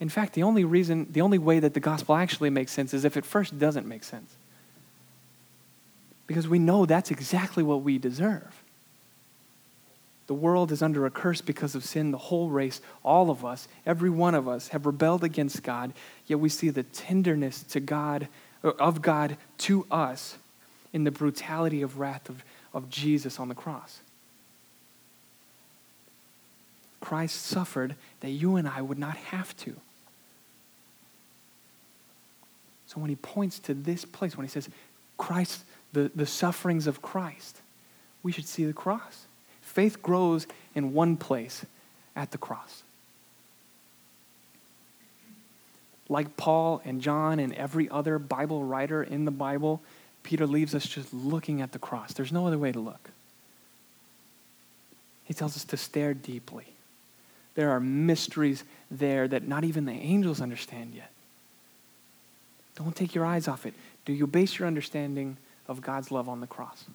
In 0.00 0.08
fact, 0.08 0.34
the 0.34 0.42
only 0.42 0.64
reason, 0.64 1.06
the 1.10 1.20
only 1.20 1.38
way 1.38 1.60
that 1.60 1.74
the 1.74 1.80
gospel 1.80 2.16
actually 2.16 2.50
makes 2.50 2.72
sense 2.72 2.92
is 2.92 3.04
if 3.04 3.16
it 3.16 3.24
first 3.24 3.58
doesn't 3.58 3.86
make 3.86 4.04
sense. 4.04 4.34
Because 6.26 6.48
we 6.48 6.58
know 6.58 6.86
that's 6.86 7.10
exactly 7.10 7.62
what 7.62 7.82
we 7.82 7.98
deserve. 7.98 8.62
The 10.26 10.34
world 10.34 10.72
is 10.72 10.82
under 10.82 11.06
a 11.06 11.10
curse 11.10 11.40
because 11.40 11.74
of 11.74 11.84
sin. 11.84 12.10
The 12.10 12.18
whole 12.18 12.50
race, 12.50 12.80
all 13.04 13.30
of 13.30 13.44
us, 13.44 13.68
every 13.86 14.10
one 14.10 14.34
of 14.34 14.48
us 14.48 14.68
have 14.68 14.84
rebelled 14.84 15.22
against 15.22 15.62
God, 15.62 15.92
yet 16.26 16.40
we 16.40 16.48
see 16.48 16.68
the 16.68 16.82
tenderness 16.82 17.62
to 17.64 17.80
God, 17.80 18.26
uh, 18.64 18.72
of 18.78 19.02
God 19.02 19.36
to 19.58 19.86
us 19.90 20.36
in 20.92 21.04
the 21.04 21.10
brutality 21.10 21.80
of 21.80 21.98
wrath 21.98 22.28
of, 22.28 22.42
of 22.76 22.90
Jesus 22.90 23.40
on 23.40 23.48
the 23.48 23.54
cross. 23.54 24.00
Christ 27.00 27.46
suffered 27.46 27.94
that 28.20 28.30
you 28.30 28.56
and 28.56 28.68
I 28.68 28.82
would 28.82 28.98
not 28.98 29.16
have 29.16 29.56
to. 29.58 29.74
So 32.86 33.00
when 33.00 33.08
he 33.08 33.16
points 33.16 33.58
to 33.60 33.74
this 33.74 34.04
place, 34.04 34.36
when 34.36 34.46
he 34.46 34.50
says, 34.50 34.68
Christ, 35.16 35.64
the, 35.92 36.10
the 36.14 36.26
sufferings 36.26 36.86
of 36.86 37.00
Christ, 37.00 37.58
we 38.22 38.30
should 38.30 38.46
see 38.46 38.64
the 38.64 38.74
cross. 38.74 39.24
Faith 39.62 40.02
grows 40.02 40.46
in 40.74 40.92
one 40.92 41.16
place 41.16 41.64
at 42.14 42.30
the 42.30 42.38
cross. 42.38 42.82
Like 46.08 46.36
Paul 46.36 46.82
and 46.84 47.00
John 47.00 47.38
and 47.38 47.54
every 47.54 47.88
other 47.88 48.18
Bible 48.18 48.62
writer 48.62 49.02
in 49.02 49.24
the 49.24 49.30
Bible, 49.30 49.80
Peter 50.26 50.44
leaves 50.44 50.74
us 50.74 50.84
just 50.84 51.14
looking 51.14 51.62
at 51.62 51.70
the 51.70 51.78
cross. 51.78 52.12
There's 52.12 52.32
no 52.32 52.48
other 52.48 52.58
way 52.58 52.72
to 52.72 52.80
look. 52.80 53.10
He 55.22 55.32
tells 55.32 55.56
us 55.56 55.64
to 55.66 55.76
stare 55.76 56.14
deeply. 56.14 56.66
There 57.54 57.70
are 57.70 57.78
mysteries 57.78 58.64
there 58.90 59.28
that 59.28 59.46
not 59.46 59.62
even 59.62 59.84
the 59.84 59.92
angels 59.92 60.40
understand 60.40 60.94
yet. 60.96 61.12
Don't 62.74 62.96
take 62.96 63.14
your 63.14 63.24
eyes 63.24 63.46
off 63.46 63.66
it. 63.66 63.74
Do 64.04 64.12
you 64.12 64.26
base 64.26 64.58
your 64.58 64.66
understanding 64.66 65.36
of 65.68 65.80
God's 65.80 66.10
love 66.10 66.28
on 66.28 66.40
the 66.40 66.48
cross? 66.48 66.86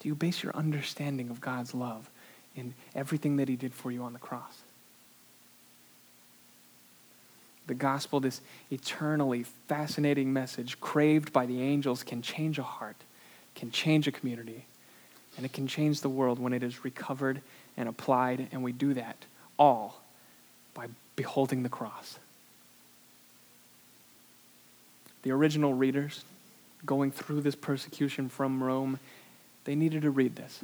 Do 0.00 0.08
you 0.08 0.14
base 0.14 0.42
your 0.42 0.54
understanding 0.54 1.30
of 1.30 1.40
God's 1.40 1.74
love 1.74 2.10
in 2.54 2.74
everything 2.94 3.36
that 3.36 3.48
He 3.48 3.56
did 3.56 3.72
for 3.72 3.90
you 3.90 4.02
on 4.02 4.12
the 4.12 4.18
cross? 4.18 4.52
The 7.66 7.74
gospel, 7.74 8.20
this 8.20 8.40
eternally 8.70 9.44
fascinating 9.66 10.32
message 10.32 10.80
craved 10.80 11.32
by 11.32 11.46
the 11.46 11.60
angels, 11.62 12.02
can 12.02 12.22
change 12.22 12.58
a 12.58 12.62
heart, 12.62 12.96
can 13.54 13.70
change 13.70 14.06
a 14.06 14.12
community, 14.12 14.66
and 15.36 15.44
it 15.44 15.52
can 15.52 15.66
change 15.66 16.00
the 16.00 16.08
world 16.08 16.38
when 16.38 16.52
it 16.52 16.62
is 16.62 16.84
recovered 16.84 17.40
and 17.76 17.88
applied, 17.88 18.48
and 18.52 18.62
we 18.62 18.72
do 18.72 18.94
that 18.94 19.16
all 19.58 20.00
by 20.74 20.86
beholding 21.16 21.62
the 21.62 21.68
cross. 21.68 22.18
The 25.22 25.32
original 25.32 25.74
readers 25.74 26.24
going 26.84 27.10
through 27.10 27.40
this 27.40 27.56
persecution 27.56 28.28
from 28.28 28.62
Rome, 28.62 29.00
they 29.64 29.74
needed 29.74 30.02
to 30.02 30.10
read 30.10 30.36
this. 30.36 30.60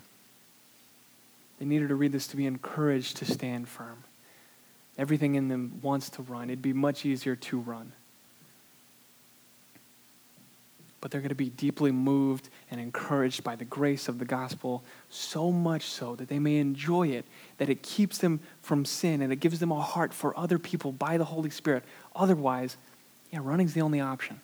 They 1.58 1.64
needed 1.64 1.88
to 1.88 1.96
read 1.96 2.12
this 2.12 2.28
to 2.28 2.36
be 2.36 2.46
encouraged 2.46 3.16
to 3.18 3.24
stand 3.24 3.68
firm. 3.68 4.04
Everything 4.98 5.34
in 5.34 5.48
them 5.48 5.80
wants 5.82 6.10
to 6.10 6.22
run. 6.22 6.50
It'd 6.50 6.62
be 6.62 6.72
much 6.72 7.06
easier 7.06 7.36
to 7.36 7.58
run 7.58 7.92
but 11.02 11.10
they're 11.10 11.20
going 11.20 11.30
to 11.30 11.34
be 11.34 11.50
deeply 11.50 11.90
moved 11.90 12.48
and 12.70 12.80
encouraged 12.80 13.42
by 13.42 13.56
the 13.56 13.64
grace 13.64 14.06
of 14.06 14.20
the 14.20 14.24
gospel, 14.24 14.84
so 15.10 15.50
much 15.50 15.82
so 15.86 16.14
that 16.14 16.28
they 16.28 16.38
may 16.38 16.58
enjoy 16.58 17.08
it, 17.08 17.24
that 17.58 17.68
it 17.68 17.82
keeps 17.82 18.18
them 18.18 18.38
from 18.62 18.84
sin 18.84 19.20
and 19.20 19.32
it 19.32 19.40
gives 19.40 19.58
them 19.58 19.72
a 19.72 19.80
heart 19.80 20.14
for 20.14 20.38
other 20.38 20.60
people 20.60 20.92
by 20.92 21.18
the 21.18 21.24
Holy 21.24 21.50
Spirit. 21.50 21.82
Otherwise, 22.14 22.76
yeah, 23.32 23.40
running's 23.42 23.74
the 23.74 23.82
only 23.82 24.00
option. 24.00 24.38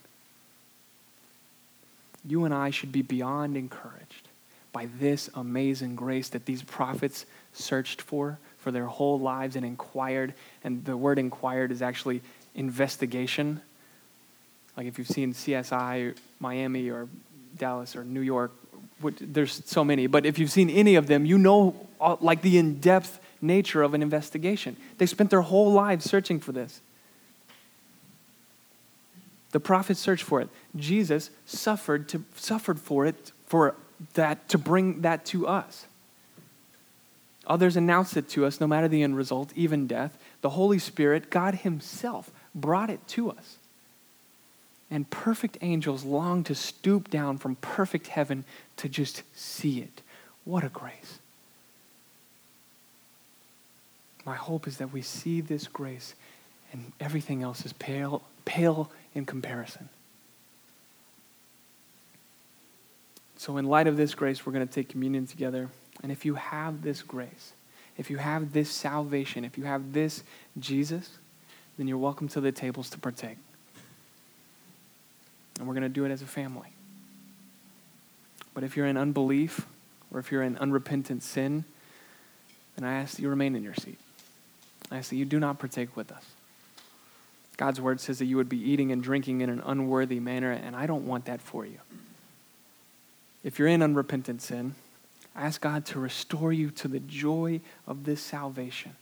You 2.26 2.44
and 2.44 2.52
I 2.52 2.70
should 2.70 2.90
be 2.90 3.02
beyond 3.02 3.56
encouraged 3.56 4.26
by 4.72 4.88
this 4.98 5.30
amazing 5.36 5.94
grace 5.94 6.28
that 6.30 6.44
these 6.44 6.64
prophets 6.64 7.24
searched 7.52 8.02
for 8.02 8.36
for 8.68 8.72
their 8.72 8.86
whole 8.86 9.18
lives 9.18 9.56
and 9.56 9.64
inquired. 9.64 10.34
And 10.62 10.84
the 10.84 10.94
word 10.94 11.18
inquired 11.18 11.72
is 11.72 11.80
actually 11.80 12.20
investigation 12.54 13.62
like 14.78 14.86
if 14.86 14.96
you've 14.96 15.08
seen 15.08 15.34
CSI, 15.34 16.16
Miami, 16.38 16.88
or 16.88 17.08
Dallas, 17.56 17.96
or 17.96 18.04
New 18.04 18.20
York, 18.20 18.52
there's 19.20 19.60
so 19.66 19.82
many. 19.82 20.06
But 20.06 20.24
if 20.24 20.38
you've 20.38 20.52
seen 20.52 20.70
any 20.70 20.94
of 20.94 21.08
them, 21.08 21.26
you 21.26 21.36
know 21.36 21.74
all, 22.00 22.16
like 22.20 22.42
the 22.42 22.58
in-depth 22.58 23.18
nature 23.42 23.82
of 23.82 23.92
an 23.92 24.02
investigation. 24.02 24.76
They 24.98 25.06
spent 25.06 25.30
their 25.30 25.42
whole 25.42 25.72
lives 25.72 26.04
searching 26.04 26.38
for 26.38 26.52
this. 26.52 26.80
The 29.50 29.58
prophets 29.58 29.98
searched 29.98 30.22
for 30.22 30.40
it. 30.40 30.48
Jesus 30.76 31.30
suffered 31.44 32.08
to 32.10 32.22
suffered 32.36 32.78
for 32.78 33.04
it 33.04 33.32
for 33.46 33.74
that 34.14 34.48
to 34.50 34.58
bring 34.58 35.00
that 35.00 35.24
to 35.26 35.48
us. 35.48 35.86
Others 37.48 37.76
announced 37.76 38.16
it 38.16 38.28
to 38.30 38.44
us, 38.44 38.60
no 38.60 38.66
matter 38.66 38.86
the 38.86 39.02
end 39.02 39.16
result, 39.16 39.52
even 39.56 39.86
death. 39.86 40.16
The 40.42 40.50
Holy 40.50 40.78
Spirit, 40.78 41.30
God 41.30 41.56
Himself, 41.56 42.30
brought 42.54 42.90
it 42.90 43.06
to 43.08 43.30
us. 43.30 43.56
And 44.90 45.08
perfect 45.08 45.58
angels 45.62 46.04
long 46.04 46.44
to 46.44 46.54
stoop 46.54 47.10
down 47.10 47.38
from 47.38 47.56
perfect 47.56 48.08
heaven 48.08 48.44
to 48.76 48.88
just 48.88 49.22
see 49.34 49.80
it. 49.80 50.02
What 50.44 50.62
a 50.64 50.68
grace. 50.68 51.18
My 54.24 54.36
hope 54.36 54.66
is 54.66 54.76
that 54.76 54.92
we 54.92 55.00
see 55.00 55.40
this 55.40 55.68
grace 55.68 56.14
and 56.72 56.92
everything 57.00 57.42
else 57.42 57.64
is 57.64 57.72
pale, 57.72 58.22
pale 58.44 58.90
in 59.14 59.24
comparison. 59.24 59.88
So, 63.38 63.56
in 63.56 63.66
light 63.66 63.86
of 63.86 63.96
this 63.96 64.14
grace, 64.14 64.44
we're 64.44 64.52
going 64.52 64.66
to 64.66 64.72
take 64.72 64.88
communion 64.88 65.26
together. 65.26 65.68
And 66.02 66.12
if 66.12 66.24
you 66.24 66.34
have 66.34 66.82
this 66.82 67.02
grace, 67.02 67.52
if 67.96 68.10
you 68.10 68.18
have 68.18 68.52
this 68.52 68.70
salvation, 68.70 69.44
if 69.44 69.58
you 69.58 69.64
have 69.64 69.92
this 69.92 70.22
Jesus, 70.58 71.18
then 71.76 71.88
you're 71.88 71.98
welcome 71.98 72.28
to 72.28 72.40
the 72.40 72.52
tables 72.52 72.90
to 72.90 72.98
partake. 72.98 73.38
And 75.58 75.66
we're 75.66 75.74
going 75.74 75.82
to 75.82 75.88
do 75.88 76.04
it 76.04 76.10
as 76.10 76.22
a 76.22 76.26
family. 76.26 76.68
But 78.54 78.64
if 78.64 78.76
you're 78.76 78.86
in 78.86 78.96
unbelief 78.96 79.66
or 80.12 80.20
if 80.20 80.30
you're 80.30 80.42
in 80.42 80.56
unrepentant 80.56 81.22
sin, 81.22 81.64
then 82.76 82.88
I 82.88 82.94
ask 83.00 83.16
that 83.16 83.22
you 83.22 83.28
remain 83.28 83.56
in 83.56 83.62
your 83.62 83.74
seat. 83.74 83.98
I 84.90 84.98
ask 84.98 85.10
that 85.10 85.16
you 85.16 85.24
do 85.24 85.40
not 85.40 85.58
partake 85.58 85.96
with 85.96 86.12
us. 86.12 86.24
God's 87.56 87.80
word 87.80 88.00
says 88.00 88.20
that 88.20 88.26
you 88.26 88.36
would 88.36 88.48
be 88.48 88.70
eating 88.70 88.92
and 88.92 89.02
drinking 89.02 89.40
in 89.40 89.50
an 89.50 89.60
unworthy 89.66 90.20
manner, 90.20 90.52
and 90.52 90.76
I 90.76 90.86
don't 90.86 91.06
want 91.06 91.24
that 91.24 91.40
for 91.40 91.66
you. 91.66 91.80
If 93.42 93.58
you're 93.58 93.68
in 93.68 93.82
unrepentant 93.82 94.42
sin, 94.42 94.76
ask 95.38 95.60
God 95.60 95.86
to 95.86 96.00
restore 96.00 96.52
you 96.52 96.70
to 96.72 96.88
the 96.88 97.00
joy 97.00 97.60
of 97.86 98.04
this 98.04 98.20
salvation, 98.20 98.96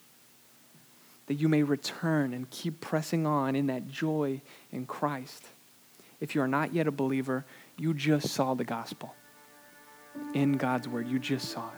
that 1.27 1.35
you 1.35 1.49
may 1.49 1.62
return 1.62 2.33
and 2.33 2.49
keep 2.51 2.81
pressing 2.81 3.27
on 3.27 3.57
in 3.57 3.66
that 3.66 3.88
joy 3.88 4.40
in 4.70 4.87
Christ 4.87 5.42
if 6.20 6.35
you 6.35 6.40
are 6.40 6.49
not 6.49 6.72
yet 6.75 6.87
a 6.87 6.90
believer, 6.90 7.44
you 7.77 7.92
just 7.94 8.29
saw 8.29 8.55
the 8.55 8.64
gospel 8.64 9.14
in 10.35 10.53
God's 10.55 10.88
word. 10.88 11.09
You 11.09 11.18
just 11.18 11.51
saw 11.51 11.68
it. 11.68 11.75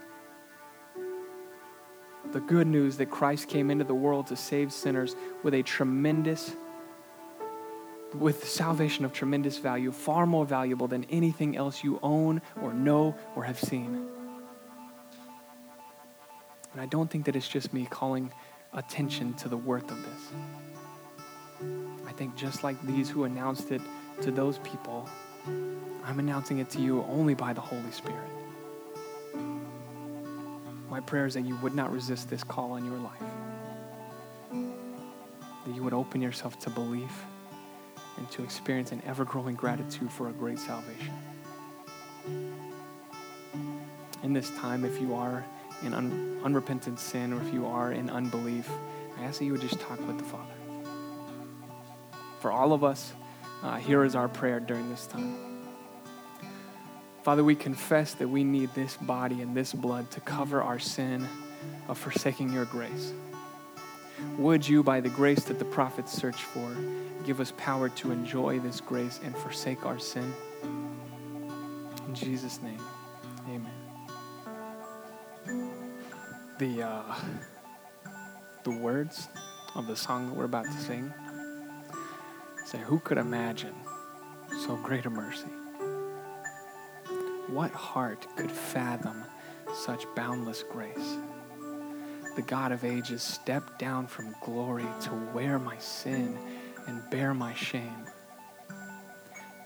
The 2.33 2.41
good 2.41 2.67
news 2.67 2.99
that 2.99 3.11
Christ 3.11 3.49
came 3.49 3.71
into 3.71 3.85
the 3.85 3.95
world 3.95 4.27
to 4.29 4.37
save 4.37 4.73
sinners 4.73 5.17
with 5.43 5.55
a 5.55 5.63
tremendous, 5.63 6.55
with 8.15 8.47
salvation 8.47 9.05
of 9.05 9.13
tremendous 9.13 9.59
value, 9.59 9.91
far 9.91 10.27
more 10.27 10.45
valuable 10.45 10.87
than 10.87 11.05
anything 11.11 11.57
else 11.57 11.83
you 11.83 11.99
own 12.03 12.43
or 12.61 12.73
know 12.73 13.15
or 13.35 13.45
have 13.45 13.59
seen. 13.59 14.07
And 16.73 16.81
I 16.81 16.87
don't 16.87 17.11
think 17.11 17.25
that 17.27 17.37
it's 17.37 17.49
just 17.49 17.73
me 17.73 17.87
calling 17.91 18.31
attention 18.73 19.35
to 19.35 19.49
the 19.49 19.57
worth 19.57 19.91
of 19.91 19.99
this. 20.03 20.33
I 22.07 22.13
think 22.13 22.37
just 22.37 22.63
like 22.63 22.81
these 22.87 23.09
who 23.09 23.25
announced 23.25 23.71
it 23.71 23.81
to 24.23 24.31
those 24.31 24.59
people, 24.59 25.09
I'm 26.05 26.19
announcing 26.19 26.59
it 26.59 26.71
to 26.71 26.81
you 26.81 27.05
only 27.09 27.35
by 27.35 27.53
the 27.53 27.61
Holy 27.61 27.91
Spirit. 27.91 28.29
My 30.91 31.01
prayer 31.01 31.27
is 31.27 31.35
that 31.35 31.43
you 31.43 31.57
would 31.57 31.75
not 31.75 31.93
resist 31.93 32.31
this 32.31 32.43
call 32.43 32.73
on 32.73 32.85
your 32.85 32.99
life, 32.99 33.23
that 35.67 35.75
you 35.75 35.83
would 35.83 35.93
open 35.93 36.21
yourself 36.21 36.59
to 36.61 36.71
belief 36.71 37.25
and 38.17 38.31
to 38.31 38.43
experience 38.43 38.91
an 38.91 39.03
ever 39.07 39.25
growing 39.25 39.55
gratitude 39.55 40.11
for 40.11 40.29
a 40.29 40.33
great 40.33 40.59
salvation. 40.59 41.13
In 44.23 44.33
this 44.33 44.51
time, 44.59 44.85
if 44.85 45.01
you 45.01 45.15
are 45.15 45.45
in 45.83 45.95
un- 45.95 46.41
unrepentant 46.45 46.99
sin 46.99 47.33
or 47.33 47.41
if 47.41 47.53
you 47.53 47.67
are 47.67 47.93
in 47.93 48.11
unbelief, 48.11 48.69
I 49.19 49.25
ask 49.25 49.39
that 49.39 49.45
you 49.45 49.53
would 49.53 49.61
just 49.61 49.81
talk 49.81 49.99
with 50.07 50.19
the 50.19 50.25
Father. 50.25 50.55
For 52.41 52.51
all 52.51 52.73
of 52.73 52.85
us, 52.85 53.13
uh, 53.63 53.77
here 53.77 54.05
is 54.05 54.15
our 54.15 54.29
prayer 54.29 54.61
during 54.61 54.89
this 54.89 55.07
time. 55.07 55.37
Father, 57.23 57.43
we 57.43 57.55
confess 57.55 58.15
that 58.15 58.29
we 58.29 58.45
need 58.45 58.75
this 58.75 58.97
body 58.97 59.43
and 59.43 59.57
this 59.57 59.73
blood 59.73 60.11
to 60.13 60.21
cover 60.21 60.63
our 60.63 60.79
sin 60.79 61.27
of 61.89 61.99
forsaking 61.99 62.53
your 62.53 62.65
grace. 62.65 63.13
Would 64.39 64.67
you, 64.69 64.83
by 64.83 65.01
the 65.01 65.09
grace 65.09 65.45
that 65.45 65.59
the 65.59 65.65
prophets 65.65 66.13
searched 66.13 66.41
for, 66.41 66.75
give 67.27 67.41
us 67.41 67.53
power 67.57 67.89
to 67.91 68.13
enjoy 68.13 68.61
this 68.61 68.81
grace 68.81 69.21
and 69.23 69.37
forsake 69.37 69.85
our 69.85 69.99
sin? 69.99 70.33
In 70.63 72.15
Jesus' 72.15 72.63
name, 72.63 72.81
The, 76.59 76.83
uh, 76.83 77.15
the 78.65 78.73
words 78.73 79.29
of 79.77 79.87
the 79.87 79.95
song 79.95 80.29
that 80.29 80.35
we're 80.35 80.45
about 80.45 80.65
to 80.65 80.73
sing 80.73 81.15
say, 82.67 82.79
Who 82.79 82.99
could 82.99 83.17
imagine 83.17 83.75
so 84.67 84.75
great 84.75 85.07
a 85.07 85.11
mercy? 85.11 85.47
What 87.47 87.71
heart 87.71 88.27
could 88.35 88.51
fathom 88.51 89.23
such 89.73 90.05
boundless 90.17 90.65
grace? 90.69 91.17
The 92.35 92.43
God 92.43 92.73
of 92.73 92.85
ages 92.85 93.23
stepped 93.23 93.79
down 93.79 94.09
from 94.09 94.35
glory 94.43 94.87
to 95.03 95.11
wear 95.33 95.61
my 95.61 95.79
sin 95.79 96.37
and 96.89 97.09
bear 97.09 97.35
my 97.35 97.55
shame. 97.55 98.05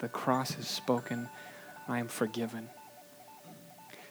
The 0.00 0.08
cross 0.08 0.52
has 0.52 0.68
spoken, 0.68 1.30
I 1.88 2.00
am 2.00 2.08
forgiven. 2.08 2.68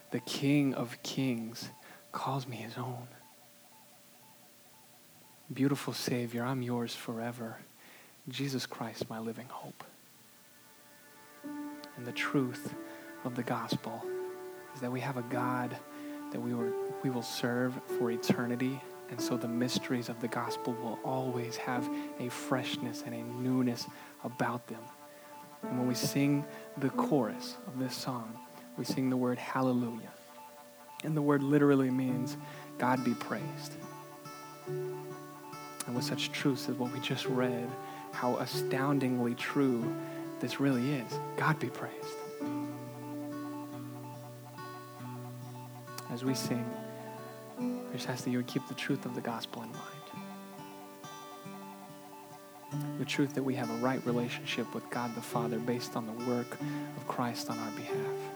The 0.09 0.21
King 0.21 0.73
of 0.73 0.97
kings 1.03 1.69
calls 2.11 2.47
me 2.47 2.57
his 2.57 2.77
own. 2.77 3.07
Beautiful 5.53 5.93
Savior, 5.93 6.43
I'm 6.43 6.61
yours 6.61 6.95
forever. 6.95 7.57
Jesus 8.29 8.65
Christ, 8.65 9.09
my 9.09 9.19
living 9.19 9.47
hope. 9.49 9.83
And 11.97 12.05
the 12.05 12.11
truth 12.11 12.73
of 13.25 13.35
the 13.35 13.43
gospel 13.43 14.03
is 14.73 14.81
that 14.81 14.91
we 14.91 14.99
have 15.01 15.17
a 15.17 15.23
God 15.23 15.75
that 16.31 16.39
we, 16.39 16.53
were, 16.53 16.71
we 17.03 17.09
will 17.09 17.21
serve 17.21 17.79
for 17.97 18.11
eternity. 18.11 18.81
And 19.09 19.19
so 19.19 19.35
the 19.35 19.47
mysteries 19.47 20.07
of 20.07 20.19
the 20.21 20.29
gospel 20.29 20.73
will 20.73 20.99
always 21.03 21.57
have 21.57 21.89
a 22.19 22.29
freshness 22.29 23.03
and 23.05 23.13
a 23.13 23.21
newness 23.41 23.87
about 24.23 24.67
them. 24.67 24.81
And 25.63 25.77
when 25.77 25.87
we 25.87 25.95
sing 25.95 26.45
the 26.77 26.89
chorus 26.91 27.57
of 27.67 27.77
this 27.77 27.93
song, 27.93 28.33
we 28.77 28.85
sing 28.85 29.09
the 29.09 29.17
word 29.17 29.37
hallelujah. 29.37 30.11
And 31.03 31.15
the 31.17 31.21
word 31.21 31.43
literally 31.43 31.89
means 31.89 32.37
God 32.77 33.03
be 33.03 33.13
praised. 33.13 33.75
And 34.67 35.95
with 35.95 36.05
such 36.05 36.31
truths 36.31 36.69
as 36.69 36.75
what 36.75 36.93
we 36.93 36.99
just 36.99 37.25
read, 37.25 37.69
how 38.11 38.37
astoundingly 38.37 39.35
true 39.35 39.83
this 40.39 40.59
really 40.59 40.93
is. 40.93 41.19
God 41.37 41.59
be 41.59 41.69
praised. 41.69 41.95
As 46.11 46.23
we 46.25 46.33
sing, 46.33 46.65
I 47.59 47.93
just 47.93 48.09
ask 48.09 48.23
that 48.25 48.31
you 48.31 48.37
would 48.37 48.47
keep 48.47 48.67
the 48.67 48.73
truth 48.73 49.05
of 49.05 49.15
the 49.15 49.21
gospel 49.21 49.63
in 49.63 49.69
mind. 49.69 49.79
The 52.99 53.05
truth 53.05 53.33
that 53.33 53.43
we 53.43 53.55
have 53.55 53.69
a 53.69 53.75
right 53.75 54.05
relationship 54.05 54.73
with 54.73 54.89
God 54.89 55.15
the 55.15 55.21
Father 55.21 55.57
based 55.57 55.95
on 55.95 56.05
the 56.05 56.25
work 56.25 56.57
of 56.97 57.07
Christ 57.07 57.49
on 57.49 57.57
our 57.57 57.71
behalf. 57.71 58.30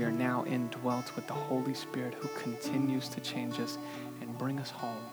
We 0.00 0.06
are 0.06 0.10
now 0.10 0.46
indwelt 0.46 1.14
with 1.14 1.26
the 1.26 1.34
Holy 1.34 1.74
Spirit 1.74 2.14
who 2.14 2.28
continues 2.28 3.06
to 3.10 3.20
change 3.20 3.60
us 3.60 3.76
and 4.22 4.38
bring 4.38 4.58
us 4.58 4.70
home. 4.70 5.04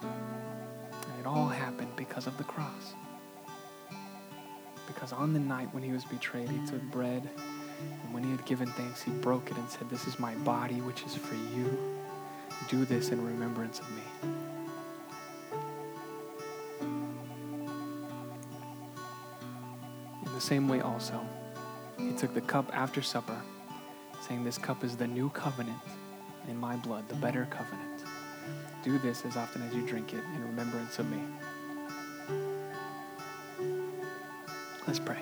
And 0.00 1.20
it 1.20 1.26
all 1.26 1.48
happened 1.48 1.94
because 1.94 2.26
of 2.26 2.38
the 2.38 2.44
cross. 2.44 2.94
Because 4.86 5.12
on 5.12 5.34
the 5.34 5.38
night 5.38 5.68
when 5.74 5.82
he 5.82 5.92
was 5.92 6.02
betrayed, 6.06 6.48
he 6.48 6.66
took 6.66 6.80
bread, 6.84 7.28
and 8.02 8.14
when 8.14 8.24
he 8.24 8.30
had 8.30 8.42
given 8.46 8.68
thanks, 8.68 9.02
he 9.02 9.10
broke 9.10 9.50
it 9.50 9.58
and 9.58 9.68
said, 9.68 9.90
This 9.90 10.06
is 10.06 10.18
my 10.18 10.34
body, 10.36 10.80
which 10.80 11.02
is 11.02 11.14
for 11.14 11.34
you. 11.34 11.78
Do 12.70 12.86
this 12.86 13.10
in 13.10 13.22
remembrance 13.22 13.80
of 13.80 13.90
me. 13.90 14.02
In 20.24 20.32
the 20.32 20.40
same 20.40 20.70
way, 20.70 20.80
also, 20.80 21.20
took 22.22 22.34
the 22.34 22.40
cup 22.40 22.70
after 22.72 23.02
supper, 23.02 23.36
saying, 24.20 24.44
This 24.44 24.56
cup 24.56 24.84
is 24.84 24.96
the 24.96 25.08
new 25.08 25.28
covenant 25.30 25.80
in 26.46 26.56
my 26.56 26.76
blood, 26.76 27.08
the 27.08 27.16
better 27.16 27.48
covenant. 27.50 28.04
Do 28.84 28.96
this 29.00 29.24
as 29.24 29.36
often 29.36 29.60
as 29.62 29.74
you 29.74 29.84
drink 29.84 30.12
it 30.12 30.22
in 30.36 30.44
remembrance 30.44 31.00
of 31.00 31.10
me. 31.10 31.18
Let's 34.86 35.00
pray. 35.00 35.18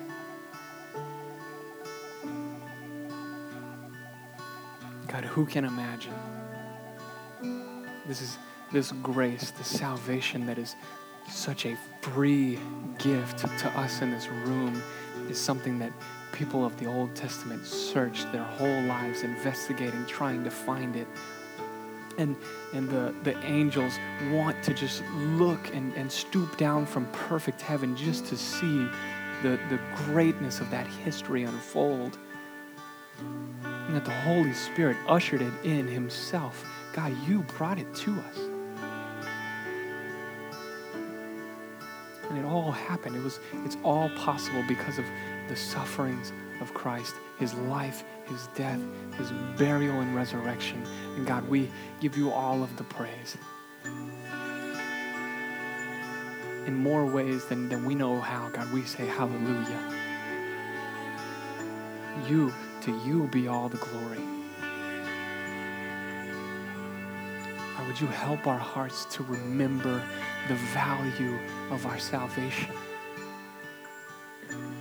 God, 5.08 5.24
who 5.24 5.46
can 5.46 5.64
imagine? 5.64 6.12
This 8.06 8.20
is 8.20 8.36
this 8.72 8.92
grace, 8.92 9.52
this 9.52 9.68
salvation 9.68 10.44
that 10.44 10.58
is 10.58 10.76
such 11.30 11.66
a 11.66 11.76
free 12.02 12.58
gift 12.98 13.38
to 13.58 13.68
us 13.78 14.02
in 14.02 14.10
this 14.10 14.28
room 14.28 14.82
is 15.28 15.38
something 15.38 15.78
that 15.78 15.92
people 16.32 16.64
of 16.64 16.78
the 16.78 16.86
Old 16.86 17.14
Testament 17.14 17.64
searched 17.66 18.30
their 18.32 18.42
whole 18.42 18.82
lives 18.82 19.22
investigating, 19.22 20.04
trying 20.06 20.44
to 20.44 20.50
find 20.50 20.96
it. 20.96 21.06
And, 22.18 22.36
and 22.74 22.88
the, 22.88 23.14
the 23.22 23.38
angels 23.44 23.98
want 24.30 24.62
to 24.64 24.74
just 24.74 25.02
look 25.14 25.74
and, 25.74 25.94
and 25.94 26.10
stoop 26.10 26.56
down 26.56 26.84
from 26.86 27.06
perfect 27.12 27.60
heaven 27.60 27.96
just 27.96 28.26
to 28.26 28.36
see 28.36 28.86
the, 29.42 29.58
the 29.70 29.78
greatness 29.94 30.60
of 30.60 30.70
that 30.70 30.86
history 30.86 31.44
unfold. 31.44 32.18
And 33.62 33.94
that 33.94 34.04
the 34.04 34.10
Holy 34.10 34.52
Spirit 34.52 34.96
ushered 35.08 35.42
it 35.42 35.52
in 35.64 35.86
Himself. 35.86 36.64
God, 36.92 37.16
you 37.26 37.42
brought 37.42 37.78
it 37.78 37.92
to 37.94 38.12
us. 38.20 38.49
And 42.30 42.38
it 42.38 42.44
all 42.44 42.70
happened. 42.70 43.16
It 43.16 43.22
was 43.22 43.40
it's 43.64 43.76
all 43.82 44.08
possible 44.10 44.64
because 44.66 44.98
of 44.98 45.04
the 45.48 45.56
sufferings 45.56 46.32
of 46.60 46.72
Christ, 46.72 47.14
his 47.38 47.54
life, 47.54 48.04
his 48.26 48.46
death, 48.54 48.80
his 49.18 49.32
burial 49.58 50.00
and 50.00 50.14
resurrection. 50.14 50.82
And 51.16 51.26
God, 51.26 51.46
we 51.48 51.68
give 52.00 52.16
you 52.16 52.30
all 52.30 52.62
of 52.62 52.76
the 52.76 52.84
praise. 52.84 53.36
In 56.66 56.76
more 56.76 57.04
ways 57.04 57.46
than, 57.46 57.68
than 57.68 57.84
we 57.84 57.94
know 57.94 58.20
how, 58.20 58.48
God, 58.50 58.70
we 58.72 58.82
say 58.82 59.06
hallelujah. 59.06 59.96
You, 62.28 62.52
to 62.82 62.92
you 63.04 63.26
be 63.32 63.48
all 63.48 63.68
the 63.68 63.78
glory. 63.78 64.39
Would 67.90 68.00
you 68.00 68.06
help 68.06 68.46
our 68.46 68.56
hearts 68.56 69.04
to 69.06 69.24
remember 69.24 70.00
the 70.46 70.54
value 70.54 71.36
of 71.72 71.86
our 71.86 71.98
salvation? 71.98 72.72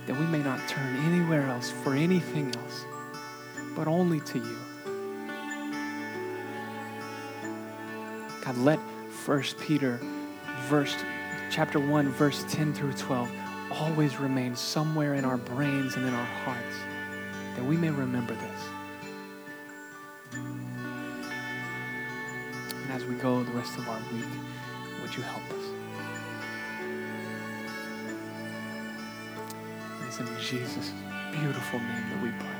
That 0.06 0.16
we 0.16 0.26
may 0.26 0.38
not 0.38 0.60
turn 0.68 0.94
anywhere 0.98 1.48
else 1.48 1.72
for 1.72 1.96
anything 1.96 2.54
else, 2.54 2.84
but 3.74 3.88
only 3.88 4.20
to 4.20 4.38
you. 4.38 4.58
God, 8.44 8.56
let 8.58 8.78
1 8.78 9.42
Peter 9.60 9.98
verse 10.68 10.94
chapter 11.50 11.80
1 11.80 12.10
verse 12.10 12.44
10 12.48 12.72
through 12.74 12.92
12 12.92 13.28
always 13.72 14.20
remain 14.20 14.54
somewhere 14.54 15.14
in 15.14 15.24
our 15.24 15.36
brains 15.36 15.96
and 15.96 16.06
in 16.06 16.14
our 16.14 16.24
hearts 16.44 16.76
that 17.56 17.64
we 17.64 17.76
may 17.76 17.90
remember 17.90 18.36
this. 18.36 18.79
Go 23.22 23.42
the 23.42 23.52
rest 23.52 23.76
of 23.76 23.86
our 23.88 23.98
week, 24.12 24.24
would 25.02 25.14
you 25.14 25.22
help 25.22 25.42
us? 25.50 25.64
It's 30.06 30.20
in 30.20 30.26
Jesus' 30.40 30.92
beautiful 31.30 31.78
name 31.80 32.10
that 32.10 32.22
we 32.22 32.30
pray. 32.30 32.59